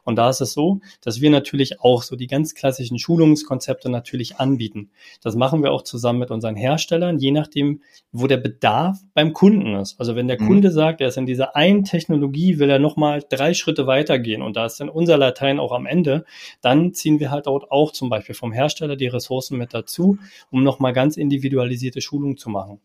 Und 0.04 0.16
da 0.16 0.30
ist 0.30 0.40
es 0.40 0.52
so, 0.52 0.80
dass 1.00 1.20
wir 1.20 1.30
natürlich 1.30 1.80
auch 1.80 2.02
so 2.02 2.14
die 2.14 2.28
ganz 2.28 2.54
klassischen 2.54 2.98
Schulungskonzepte 2.98 3.90
natürlich 3.90 4.36
anbieten. 4.36 4.90
Das 5.20 5.34
machen 5.34 5.62
wir 5.64 5.72
auch 5.72 5.82
zusammen 5.82 6.20
mit 6.20 6.30
unseren 6.30 6.54
Herstellern, 6.54 7.18
je 7.18 7.32
nachdem, 7.32 7.80
wo 8.12 8.28
der 8.28 8.36
Bedarf 8.36 9.00
beim 9.14 9.32
Kunden 9.32 9.74
ist. 9.74 9.98
Also 9.98 10.14
wenn 10.14 10.28
der 10.28 10.40
mhm. 10.40 10.46
Kunde 10.46 10.70
sagt, 10.70 11.00
er 11.00 11.08
ist 11.08 11.16
in 11.16 11.26
dieser 11.26 11.56
einen 11.56 11.82
Technologie, 11.84 12.60
will 12.60 12.70
er 12.70 12.78
nochmal 12.78 13.24
drei 13.28 13.52
Schritte 13.52 13.88
weitergehen 13.88 14.42
und 14.42 14.56
da 14.56 14.66
ist 14.66 14.78
dann 14.78 14.88
unser 14.88 15.18
Latein 15.18 15.58
auch 15.58 15.72
am 15.72 15.86
Ende, 15.86 16.24
dann 16.60 16.94
ziehen 16.94 17.18
wir 17.18 17.32
halt 17.32 17.46
dort 17.46 17.72
auch 17.72 17.90
zum 17.90 18.11
Beispiel 18.12 18.34
vom 18.34 18.52
Hersteller 18.52 18.96
die 18.96 19.08
Ressourcen 19.08 19.58
mit 19.58 19.74
dazu, 19.74 20.18
um 20.50 20.62
nochmal 20.62 20.92
ganz 20.92 21.16
individualisierte 21.16 22.00
Schulungen 22.00 22.36
zu 22.36 22.50
machen. 22.50 22.80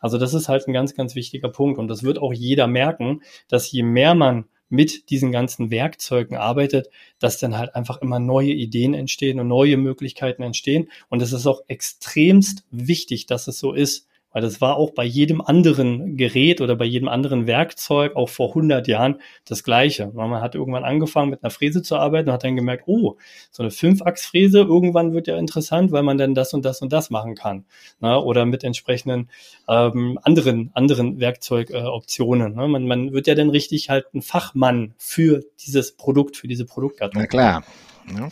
Also 0.00 0.18
das 0.18 0.34
ist 0.34 0.48
halt 0.48 0.68
ein 0.68 0.72
ganz, 0.72 0.94
ganz 0.94 1.14
wichtiger 1.14 1.48
Punkt 1.48 1.78
und 1.78 1.88
das 1.88 2.02
wird 2.02 2.18
auch 2.18 2.32
jeder 2.32 2.66
merken, 2.66 3.22
dass 3.48 3.70
je 3.70 3.82
mehr 3.82 4.14
man 4.14 4.44
mit 4.72 5.10
diesen 5.10 5.32
ganzen 5.32 5.70
Werkzeugen 5.70 6.36
arbeitet, 6.36 6.88
dass 7.18 7.38
dann 7.38 7.58
halt 7.58 7.74
einfach 7.74 8.00
immer 8.00 8.18
neue 8.18 8.52
Ideen 8.52 8.94
entstehen 8.94 9.38
und 9.38 9.46
neue 9.46 9.76
Möglichkeiten 9.76 10.42
entstehen. 10.42 10.88
Und 11.10 11.20
es 11.20 11.34
ist 11.34 11.46
auch 11.46 11.60
extremst 11.68 12.64
wichtig, 12.70 13.26
dass 13.26 13.48
es 13.48 13.58
so 13.58 13.74
ist. 13.74 14.08
Weil 14.32 14.42
das 14.42 14.60
war 14.60 14.76
auch 14.76 14.92
bei 14.92 15.04
jedem 15.04 15.40
anderen 15.40 16.16
Gerät 16.16 16.60
oder 16.60 16.76
bei 16.76 16.84
jedem 16.84 17.08
anderen 17.08 17.46
Werkzeug 17.46 18.16
auch 18.16 18.28
vor 18.28 18.48
100 18.48 18.88
Jahren 18.88 19.20
das 19.44 19.62
Gleiche. 19.62 20.10
Man 20.14 20.40
hat 20.40 20.54
irgendwann 20.54 20.84
angefangen 20.84 21.30
mit 21.30 21.42
einer 21.42 21.50
Fräse 21.50 21.82
zu 21.82 21.96
arbeiten 21.96 22.28
und 22.28 22.34
hat 22.34 22.44
dann 22.44 22.56
gemerkt, 22.56 22.84
oh, 22.86 23.16
so 23.50 23.62
eine 23.62 23.70
Fünfachsfräse 23.70 24.60
irgendwann 24.60 25.12
wird 25.12 25.26
ja 25.26 25.36
interessant, 25.36 25.92
weil 25.92 26.02
man 26.02 26.18
dann 26.18 26.34
das 26.34 26.54
und 26.54 26.64
das 26.64 26.80
und 26.82 26.92
das 26.92 27.10
machen 27.10 27.34
kann. 27.34 27.64
Na, 28.00 28.18
oder 28.18 28.46
mit 28.46 28.64
entsprechenden 28.64 29.28
ähm, 29.68 30.18
anderen, 30.22 30.70
anderen 30.74 31.20
Werkzeugoptionen. 31.20 32.58
Äh, 32.58 32.68
man, 32.68 32.86
man 32.86 33.12
wird 33.12 33.26
ja 33.26 33.34
dann 33.34 33.50
richtig 33.50 33.90
halt 33.90 34.12
ein 34.14 34.22
Fachmann 34.22 34.94
für 34.96 35.42
dieses 35.64 35.92
Produkt, 35.92 36.36
für 36.36 36.48
diese 36.48 36.64
Produktgattung. 36.64 37.20
Na 37.20 37.26
klar. 37.26 37.64
Ja 38.08 38.28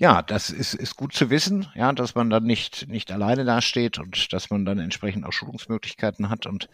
ja, 0.00 0.22
das 0.22 0.48
ist, 0.48 0.72
ist 0.72 0.96
gut 0.96 1.12
zu 1.12 1.28
wissen, 1.28 1.68
ja, 1.74 1.92
dass 1.92 2.14
man 2.14 2.30
dann 2.30 2.44
nicht, 2.44 2.88
nicht 2.88 3.12
alleine 3.12 3.44
dasteht 3.44 3.98
und 3.98 4.32
dass 4.32 4.48
man 4.48 4.64
dann 4.64 4.78
entsprechend 4.78 5.26
auch 5.26 5.32
Schulungsmöglichkeiten 5.32 6.30
hat 6.30 6.46
und 6.46 6.70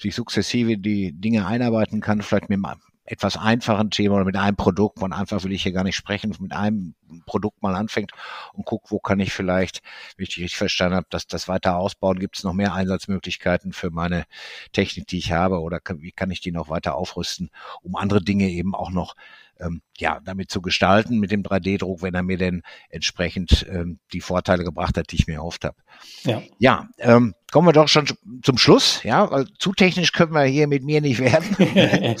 sich 0.00 0.16
sukzessive 0.16 0.76
die 0.76 1.12
Dinge 1.12 1.46
einarbeiten 1.46 2.00
kann, 2.00 2.22
vielleicht 2.22 2.50
mit 2.50 2.64
einem 2.64 2.80
etwas 3.04 3.36
einfachen 3.36 3.90
Thema 3.92 4.16
oder 4.16 4.24
mit 4.24 4.36
einem 4.36 4.56
Produkt, 4.56 4.98
von 4.98 5.12
einfach 5.12 5.44
will 5.44 5.52
ich 5.52 5.62
hier 5.62 5.70
gar 5.70 5.84
nicht 5.84 5.94
sprechen, 5.94 6.34
mit 6.40 6.52
einem 6.52 6.96
Produkt 7.24 7.62
mal 7.62 7.76
anfängt 7.76 8.10
und 8.52 8.66
guckt, 8.66 8.90
wo 8.90 8.98
kann 8.98 9.20
ich 9.20 9.32
vielleicht, 9.32 9.80
wenn 10.16 10.24
ich 10.24 10.36
richtig 10.36 10.56
verstanden 10.56 10.96
habe, 10.96 11.06
dass 11.10 11.28
das 11.28 11.46
weiter 11.46 11.76
ausbauen, 11.76 12.18
gibt 12.18 12.36
es 12.36 12.42
noch 12.42 12.52
mehr 12.52 12.74
Einsatzmöglichkeiten 12.74 13.72
für 13.72 13.90
meine 13.90 14.24
Technik, 14.72 15.06
die 15.06 15.18
ich 15.18 15.30
habe? 15.30 15.60
Oder 15.60 15.80
wie 15.98 16.10
kann 16.10 16.32
ich 16.32 16.40
die 16.40 16.50
noch 16.50 16.68
weiter 16.68 16.96
aufrüsten, 16.96 17.50
um 17.82 17.94
andere 17.94 18.24
Dinge 18.24 18.48
eben 18.50 18.74
auch 18.74 18.90
noch 18.90 19.14
ähm, 19.60 19.82
ja, 19.98 20.20
damit 20.24 20.50
zu 20.50 20.60
gestalten 20.60 21.18
mit 21.18 21.30
dem 21.30 21.42
3D-Druck, 21.42 22.02
wenn 22.02 22.14
er 22.14 22.22
mir 22.22 22.38
denn 22.38 22.62
entsprechend 22.90 23.66
ähm, 23.70 23.98
die 24.12 24.20
Vorteile 24.20 24.64
gebracht 24.64 24.96
hat, 24.96 25.10
die 25.10 25.16
ich 25.16 25.26
mir 25.26 25.34
erhofft 25.34 25.64
habe. 25.64 25.76
Ja, 26.24 26.42
ja 26.58 26.88
ähm, 26.98 27.34
kommen 27.50 27.68
wir 27.68 27.72
doch 27.72 27.88
schon 27.88 28.06
zum 28.42 28.58
Schluss, 28.58 29.02
ja, 29.02 29.30
weil 29.30 29.46
zu 29.58 29.72
technisch 29.72 30.12
können 30.12 30.32
wir 30.32 30.44
hier 30.44 30.66
mit 30.66 30.84
mir 30.84 31.00
nicht 31.00 31.20
werden. 31.20 31.56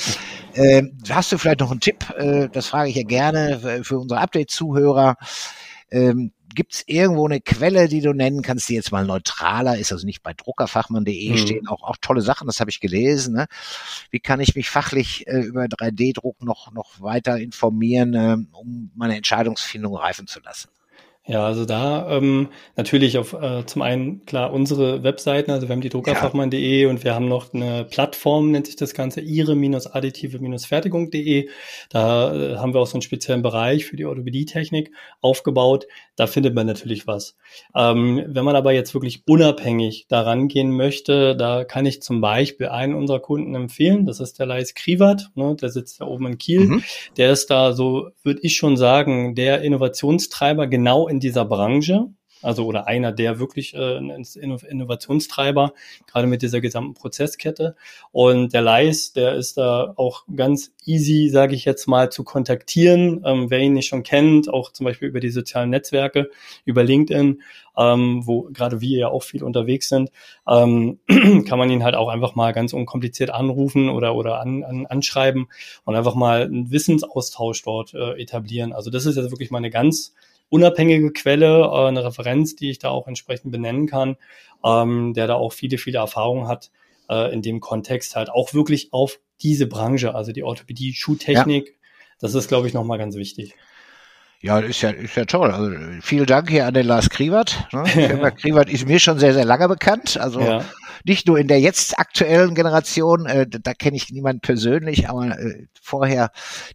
ähm, 0.54 0.98
hast 1.08 1.32
du 1.32 1.38
vielleicht 1.38 1.60
noch 1.60 1.70
einen 1.70 1.80
Tipp? 1.80 2.10
Äh, 2.16 2.48
das 2.50 2.68
frage 2.68 2.90
ich 2.90 2.96
ja 2.96 3.04
gerne 3.04 3.82
für 3.84 3.98
unsere 3.98 4.20
Update-Zuhörer. 4.20 5.16
Ähm, 5.90 6.32
Gibt 6.56 6.74
es 6.74 6.84
irgendwo 6.86 7.26
eine 7.26 7.40
Quelle, 7.40 7.86
die 7.86 8.00
du 8.00 8.14
nennen 8.14 8.40
kannst, 8.40 8.68
die 8.68 8.74
jetzt 8.74 8.90
mal 8.90 9.04
neutraler 9.04 9.78
ist, 9.78 9.92
also 9.92 10.06
nicht 10.06 10.22
bei 10.22 10.32
druckerfachmann.de 10.32 11.30
mhm. 11.30 11.36
stehen 11.36 11.68
auch, 11.68 11.82
auch 11.82 11.96
tolle 12.00 12.22
Sachen, 12.22 12.46
das 12.46 12.60
habe 12.60 12.70
ich 12.70 12.80
gelesen. 12.80 13.34
Ne? 13.34 13.46
Wie 14.10 14.20
kann 14.20 14.40
ich 14.40 14.56
mich 14.56 14.70
fachlich 14.70 15.26
äh, 15.26 15.40
über 15.40 15.64
3D-Druck 15.64 16.42
noch, 16.42 16.72
noch 16.72 17.00
weiter 17.00 17.38
informieren, 17.38 18.14
äh, 18.14 18.36
um 18.52 18.90
meine 18.94 19.16
Entscheidungsfindung 19.16 19.94
reifen 19.94 20.26
zu 20.26 20.40
lassen? 20.40 20.70
Ja, 21.28 21.44
also 21.44 21.64
da 21.64 22.08
ähm, 22.08 22.50
natürlich 22.76 23.18
auf 23.18 23.32
äh, 23.32 23.66
zum 23.66 23.82
einen 23.82 24.24
klar 24.26 24.52
unsere 24.52 25.02
Webseiten, 25.02 25.50
also 25.50 25.66
wir 25.66 25.72
haben 25.72 25.80
die 25.80 25.88
druckerfachmann.de 25.88 26.82
ja. 26.82 26.88
und 26.88 27.02
wir 27.02 27.16
haben 27.16 27.26
noch 27.26 27.52
eine 27.52 27.84
Plattform, 27.84 28.52
nennt 28.52 28.66
sich 28.66 28.76
das 28.76 28.94
Ganze, 28.94 29.22
ihre-additive-fertigung.de. 29.22 31.48
Da 31.90 32.32
äh, 32.32 32.58
haben 32.58 32.74
wir 32.74 32.80
auch 32.80 32.86
so 32.86 32.94
einen 32.94 33.02
speziellen 33.02 33.42
Bereich 33.42 33.86
für 33.86 33.96
die 33.96 34.04
Orthopädie-Technik 34.04 34.92
aufgebaut. 35.20 35.88
Da 36.14 36.28
findet 36.28 36.54
man 36.54 36.68
natürlich 36.68 37.08
was. 37.08 37.36
Ähm, 37.74 38.22
wenn 38.28 38.44
man 38.44 38.54
aber 38.54 38.70
jetzt 38.72 38.94
wirklich 38.94 39.24
unabhängig 39.26 40.06
daran 40.08 40.46
gehen 40.46 40.70
möchte, 40.70 41.34
da 41.36 41.64
kann 41.64 41.86
ich 41.86 42.02
zum 42.02 42.20
Beispiel 42.20 42.68
einen 42.68 42.94
unserer 42.94 43.18
Kunden 43.20 43.56
empfehlen. 43.56 44.06
Das 44.06 44.20
ist 44.20 44.38
der 44.38 44.46
Leis 44.46 44.74
Kriwat, 44.74 45.30
ne, 45.34 45.56
der 45.60 45.70
sitzt 45.70 46.00
da 46.00 46.06
oben 46.06 46.26
in 46.26 46.38
Kiel. 46.38 46.60
Mhm. 46.60 46.84
Der 47.16 47.32
ist 47.32 47.50
da 47.50 47.72
so, 47.72 48.10
würde 48.22 48.38
ich 48.42 48.54
schon 48.56 48.76
sagen, 48.76 49.34
der 49.34 49.62
Innovationstreiber 49.62 50.68
genau 50.68 51.08
in 51.08 51.15
in 51.16 51.20
dieser 51.20 51.46
Branche, 51.46 52.10
also 52.42 52.66
oder 52.66 52.86
einer 52.86 53.10
der 53.10 53.38
wirklich 53.38 53.74
äh, 53.74 53.96
Innovationstreiber, 53.96 55.72
gerade 56.06 56.26
mit 56.26 56.42
dieser 56.42 56.60
gesamten 56.60 56.92
Prozesskette. 56.92 57.74
Und 58.12 58.52
der 58.52 58.60
Leis, 58.60 59.14
der 59.14 59.34
ist 59.34 59.56
da 59.56 59.94
auch 59.96 60.24
ganz 60.34 60.74
easy, 60.84 61.30
sage 61.30 61.54
ich 61.54 61.64
jetzt 61.64 61.86
mal, 61.86 62.10
zu 62.10 62.22
kontaktieren. 62.22 63.22
Ähm, 63.24 63.46
wer 63.48 63.60
ihn 63.60 63.72
nicht 63.72 63.88
schon 63.88 64.02
kennt, 64.02 64.52
auch 64.52 64.70
zum 64.72 64.84
Beispiel 64.84 65.08
über 65.08 65.20
die 65.20 65.30
sozialen 65.30 65.70
Netzwerke, 65.70 66.28
über 66.66 66.84
LinkedIn, 66.84 67.40
ähm, 67.78 68.26
wo 68.26 68.42
gerade 68.52 68.82
wir 68.82 68.98
ja 68.98 69.08
auch 69.08 69.22
viel 69.22 69.42
unterwegs 69.42 69.88
sind, 69.88 70.10
ähm, 70.46 70.98
kann 71.48 71.58
man 71.58 71.70
ihn 71.70 71.84
halt 71.84 71.94
auch 71.94 72.08
einfach 72.08 72.34
mal 72.34 72.52
ganz 72.52 72.74
unkompliziert 72.74 73.30
anrufen 73.30 73.88
oder 73.88 74.14
oder 74.14 74.40
an, 74.40 74.62
an, 74.62 74.84
anschreiben 74.84 75.48
und 75.84 75.96
einfach 75.96 76.14
mal 76.14 76.42
einen 76.42 76.70
Wissensaustausch 76.70 77.62
dort 77.62 77.94
äh, 77.94 78.20
etablieren. 78.20 78.74
Also 78.74 78.90
das 78.90 79.06
ist 79.06 79.16
jetzt 79.16 79.30
wirklich 79.30 79.50
mal 79.50 79.58
eine 79.58 79.70
ganz 79.70 80.12
unabhängige 80.48 81.12
Quelle, 81.12 81.62
äh, 81.62 81.88
eine 81.88 82.04
Referenz, 82.04 82.56
die 82.56 82.70
ich 82.70 82.78
da 82.78 82.90
auch 82.90 83.06
entsprechend 83.06 83.52
benennen 83.52 83.86
kann, 83.86 84.16
ähm, 84.64 85.14
der 85.14 85.26
da 85.26 85.34
auch 85.34 85.52
viele, 85.52 85.78
viele 85.78 85.98
Erfahrungen 85.98 86.48
hat 86.48 86.70
äh, 87.08 87.32
in 87.32 87.42
dem 87.42 87.60
Kontext 87.60 88.16
halt 88.16 88.30
auch 88.30 88.54
wirklich 88.54 88.92
auf 88.92 89.20
diese 89.42 89.66
Branche, 89.66 90.14
also 90.14 90.32
die 90.32 90.42
Orthopädie, 90.42 90.94
Schuhtechnik. 90.94 91.68
Ja. 91.68 91.74
Das 92.20 92.34
ist, 92.34 92.48
glaube 92.48 92.66
ich, 92.66 92.74
nochmal 92.74 92.98
ganz 92.98 93.16
wichtig. 93.16 93.54
Ja, 94.42 94.58
ist 94.58 94.82
ja, 94.82 94.90
ist 94.90 95.16
ja 95.16 95.24
toll. 95.24 95.50
Also 95.50 95.74
vielen 96.02 96.26
Dank 96.26 96.50
hier 96.50 96.66
an 96.66 96.74
den 96.74 96.86
Lars 96.86 97.10
Kriwert. 97.10 97.66
Ne? 97.72 97.84
Firma 98.36 98.62
ist 98.62 98.86
mir 98.86 98.98
schon 98.98 99.18
sehr, 99.18 99.32
sehr 99.32 99.44
lange 99.44 99.66
bekannt. 99.68 100.18
Also 100.18 100.40
ja. 100.40 100.64
nicht 101.04 101.26
nur 101.26 101.38
in 101.38 101.48
der 101.48 101.58
jetzt 101.58 101.98
aktuellen 101.98 102.54
Generation, 102.54 103.26
äh, 103.26 103.46
da 103.48 103.72
kenne 103.72 103.96
ich 103.96 104.10
niemanden 104.10 104.40
persönlich, 104.40 105.08
aber 105.08 105.38
äh, 105.38 105.66
vorher, 105.80 106.30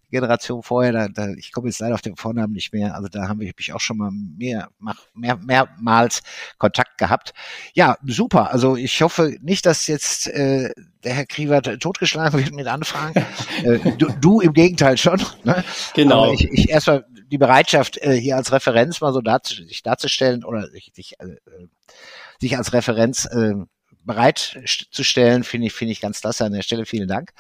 die 0.08 0.12
Generation 0.12 0.64
vorher, 0.64 0.92
da, 0.92 1.08
da, 1.08 1.30
ich 1.38 1.52
komme 1.52 1.68
jetzt 1.68 1.80
leider 1.80 1.94
auf 1.94 2.02
den 2.02 2.16
Vornamen 2.16 2.54
nicht 2.54 2.74
mehr, 2.74 2.96
also 2.96 3.08
da 3.08 3.28
haben 3.28 3.40
wir 3.40 3.48
hab 3.48 3.60
ich 3.60 3.74
auch 3.74 3.80
schon 3.80 3.98
mal 3.98 4.12
mehr, 4.12 4.70
mehr, 5.14 5.38
mehrmals 5.38 6.24
Kontakt 6.58 6.98
gehabt. 6.98 7.34
Ja, 7.74 7.98
super. 8.04 8.52
Also 8.52 8.76
ich 8.76 9.02
hoffe 9.02 9.38
nicht, 9.42 9.68
dass 9.68 9.86
jetzt 9.86 10.28
äh, 10.28 10.72
der 11.04 11.14
Herr 11.14 11.26
Kriwert 11.26 11.80
totgeschlagen 11.80 12.40
wird 12.40 12.54
mit 12.54 12.68
Anfragen. 12.68 13.26
äh, 13.64 13.80
du, 13.98 14.08
du 14.20 14.42
im 14.42 14.54
Gegenteil 14.54 14.98
schon. 14.98 15.22
Ne? 15.44 15.64
Genau. 15.94 16.26
Aber 16.26 16.34
ich, 16.34 16.50
ich 16.52 16.70
erstmal 16.70 17.06
die 17.32 17.38
Bereitschaft, 17.38 17.98
äh, 17.98 18.14
hier 18.14 18.36
als 18.36 18.52
Referenz 18.52 19.02
mal 19.02 19.14
so 19.14 19.22
darz 19.22 19.50
sich 19.50 19.82
darzustellen 19.82 20.44
oder 20.44 20.68
sich, 20.68 20.92
sich, 20.94 21.20
äh, 21.20 21.38
sich 22.40 22.58
als 22.58 22.74
Referenz 22.74 23.26
äh, 23.26 23.54
bereitzustellen, 24.04 25.44
finde 25.44 25.68
ich, 25.68 25.74
finde 25.74 25.94
ich 25.94 26.02
ganz 26.02 26.22
klasse 26.22 26.46
an 26.46 26.54
der 26.54 26.64
Stelle. 26.64 26.86
Vielen 26.86 27.08
Dank. 27.08 27.32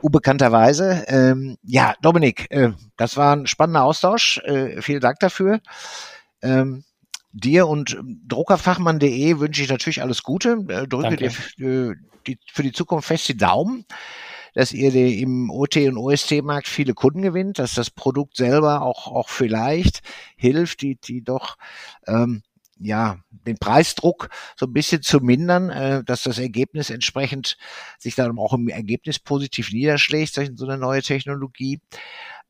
Unbekannterweise. 0.00 1.04
Ähm, 1.08 1.56
ja, 1.62 1.94
Dominik, 2.02 2.46
äh, 2.50 2.72
das 2.96 3.16
war 3.16 3.34
ein 3.34 3.46
spannender 3.46 3.82
Austausch. 3.82 4.38
Äh, 4.44 4.80
vielen 4.82 5.00
Dank 5.00 5.18
dafür. 5.20 5.60
Ähm, 6.42 6.84
dir 7.32 7.66
und 7.66 7.98
druckerfachmann.de 8.28 9.38
wünsche 9.38 9.62
ich 9.62 9.70
natürlich 9.70 10.02
alles 10.02 10.22
Gute. 10.22 10.64
Äh, 10.68 10.86
drücke 10.86 11.16
Danke. 11.16 11.30
dir 11.56 11.90
äh, 11.90 11.94
die, 12.26 12.38
für 12.52 12.62
die 12.62 12.72
Zukunft 12.72 13.08
fest 13.08 13.28
die 13.28 13.36
Daumen 13.36 13.86
dass 14.56 14.72
ihr 14.72 14.94
im 14.94 15.50
OT- 15.50 15.76
und 15.76 15.98
OST-Markt 15.98 16.66
viele 16.66 16.94
Kunden 16.94 17.20
gewinnt, 17.20 17.58
dass 17.58 17.74
das 17.74 17.90
Produkt 17.90 18.38
selber 18.38 18.80
auch, 18.80 19.06
auch 19.06 19.28
vielleicht 19.28 20.00
hilft, 20.34 20.80
die, 20.80 20.96
die 20.96 21.22
doch 21.22 21.58
ähm, 22.06 22.42
ja, 22.78 23.18
den 23.30 23.58
Preisdruck 23.58 24.30
so 24.56 24.64
ein 24.64 24.72
bisschen 24.72 25.02
zu 25.02 25.20
mindern, 25.20 25.68
äh, 25.68 26.04
dass 26.04 26.22
das 26.22 26.38
Ergebnis 26.38 26.88
entsprechend 26.88 27.58
sich 27.98 28.14
dann 28.14 28.38
auch 28.38 28.54
im 28.54 28.68
Ergebnis 28.68 29.18
positiv 29.18 29.72
niederschlägt, 29.72 30.32
so 30.34 30.66
eine 30.66 30.78
neue 30.78 31.02
Technologie. 31.02 31.80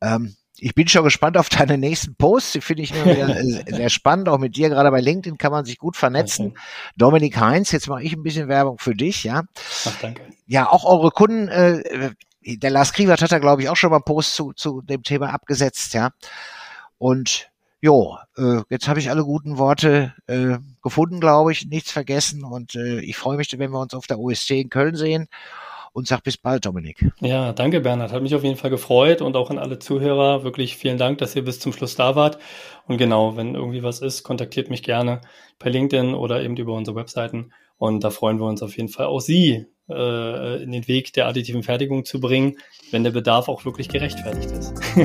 Ähm, 0.00 0.36
ich 0.58 0.74
bin 0.74 0.88
schon 0.88 1.04
gespannt 1.04 1.36
auf 1.36 1.48
deine 1.48 1.78
nächsten 1.78 2.14
Posts. 2.14 2.52
Die 2.52 2.60
finde 2.60 2.82
ich 2.82 2.94
immer 2.94 3.04
wieder 3.04 3.34
sehr 3.76 3.90
spannend. 3.90 4.28
Auch 4.28 4.38
mit 4.38 4.56
dir, 4.56 4.68
gerade 4.68 4.90
bei 4.90 5.00
LinkedIn 5.00 5.38
kann 5.38 5.52
man 5.52 5.64
sich 5.64 5.78
gut 5.78 5.96
vernetzen. 5.96 6.48
Okay. 6.48 6.60
Dominik 6.96 7.38
Heinz, 7.38 7.72
jetzt 7.72 7.88
mache 7.88 8.02
ich 8.02 8.12
ein 8.12 8.22
bisschen 8.22 8.48
Werbung 8.48 8.78
für 8.78 8.94
dich, 8.94 9.24
ja. 9.24 9.42
Ach, 9.86 9.96
danke. 10.00 10.22
Ja, 10.46 10.68
auch 10.68 10.84
eure 10.84 11.10
Kunden, 11.10 11.48
äh, 11.48 12.10
der 12.42 12.70
Lars 12.70 12.92
Kriegert 12.92 13.22
hat 13.22 13.32
da, 13.32 13.38
glaube 13.38 13.62
ich, 13.62 13.68
auch 13.68 13.76
schon 13.76 13.90
mal 13.90 13.96
einen 13.96 14.04
Post 14.04 14.34
zu, 14.34 14.52
zu 14.52 14.80
dem 14.82 15.02
Thema 15.02 15.30
abgesetzt, 15.32 15.94
ja. 15.94 16.10
Und 16.98 17.50
jo, 17.80 18.16
äh, 18.36 18.62
jetzt 18.70 18.88
habe 18.88 19.00
ich 19.00 19.10
alle 19.10 19.24
guten 19.24 19.58
Worte 19.58 20.14
äh, 20.26 20.58
gefunden, 20.82 21.20
glaube 21.20 21.52
ich, 21.52 21.66
nichts 21.66 21.90
vergessen. 21.90 22.44
Und 22.44 22.74
äh, 22.74 23.00
ich 23.00 23.16
freue 23.16 23.36
mich, 23.36 23.56
wenn 23.58 23.70
wir 23.70 23.80
uns 23.80 23.94
auf 23.94 24.06
der 24.06 24.18
OSC 24.18 24.52
in 24.52 24.70
Köln 24.70 24.96
sehen 24.96 25.28
und 25.96 26.06
sag 26.06 26.22
bis 26.22 26.36
bald, 26.36 26.66
Dominik. 26.66 27.10
Ja, 27.20 27.54
danke, 27.54 27.80
Bernhard. 27.80 28.12
Hat 28.12 28.22
mich 28.22 28.34
auf 28.34 28.44
jeden 28.44 28.58
Fall 28.58 28.68
gefreut 28.68 29.22
und 29.22 29.34
auch 29.34 29.48
an 29.48 29.58
alle 29.58 29.78
Zuhörer 29.78 30.44
wirklich 30.44 30.76
vielen 30.76 30.98
Dank, 30.98 31.16
dass 31.16 31.34
ihr 31.34 31.42
bis 31.42 31.58
zum 31.58 31.72
Schluss 31.72 31.96
da 31.96 32.14
wart. 32.14 32.36
Und 32.86 32.98
genau, 32.98 33.38
wenn 33.38 33.54
irgendwie 33.54 33.82
was 33.82 34.02
ist, 34.02 34.22
kontaktiert 34.22 34.68
mich 34.68 34.82
gerne 34.82 35.22
per 35.58 35.70
LinkedIn 35.70 36.12
oder 36.12 36.42
eben 36.42 36.54
über 36.58 36.74
unsere 36.74 36.96
Webseiten. 36.96 37.50
Und 37.78 38.04
da 38.04 38.10
freuen 38.10 38.38
wir 38.38 38.44
uns 38.44 38.62
auf 38.62 38.76
jeden 38.76 38.90
Fall 38.90 39.06
auch 39.06 39.20
Sie 39.20 39.68
äh, 39.88 40.62
in 40.62 40.72
den 40.72 40.88
Weg 40.88 41.12
der 41.12 41.26
additiven 41.26 41.62
Fertigung 41.62 42.04
zu 42.04 42.20
bringen, 42.20 42.56
wenn 42.90 43.04
der 43.04 43.10
Bedarf 43.10 43.48
auch 43.48 43.64
wirklich 43.64 43.88
gerechtfertigt 43.88 44.50
ist. 44.50 44.74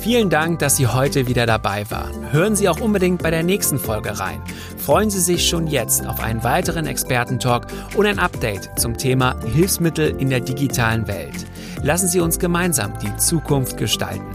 Vielen 0.00 0.30
Dank, 0.30 0.58
dass 0.58 0.76
Sie 0.76 0.88
heute 0.88 1.28
wieder 1.28 1.46
dabei 1.46 1.88
waren. 1.88 2.32
Hören 2.32 2.56
Sie 2.56 2.68
auch 2.68 2.80
unbedingt 2.80 3.22
bei 3.22 3.30
der 3.30 3.44
nächsten 3.44 3.78
Folge 3.78 4.18
rein. 4.18 4.42
Freuen 4.76 5.10
Sie 5.10 5.20
sich 5.20 5.48
schon 5.48 5.68
jetzt 5.68 6.04
auf 6.06 6.18
einen 6.18 6.42
weiteren 6.42 6.86
Expertentalk 6.86 7.68
und 7.96 8.06
ein 8.06 8.18
Update 8.18 8.80
zum 8.80 8.98
Thema 8.98 9.40
Hilfsmittel 9.46 10.16
in 10.18 10.28
der 10.28 10.40
digitalen 10.40 11.06
Welt. 11.06 11.46
Lassen 11.84 12.08
Sie 12.08 12.18
uns 12.18 12.40
gemeinsam 12.40 12.94
die 12.98 13.16
Zukunft 13.16 13.76
gestalten. 13.76 14.26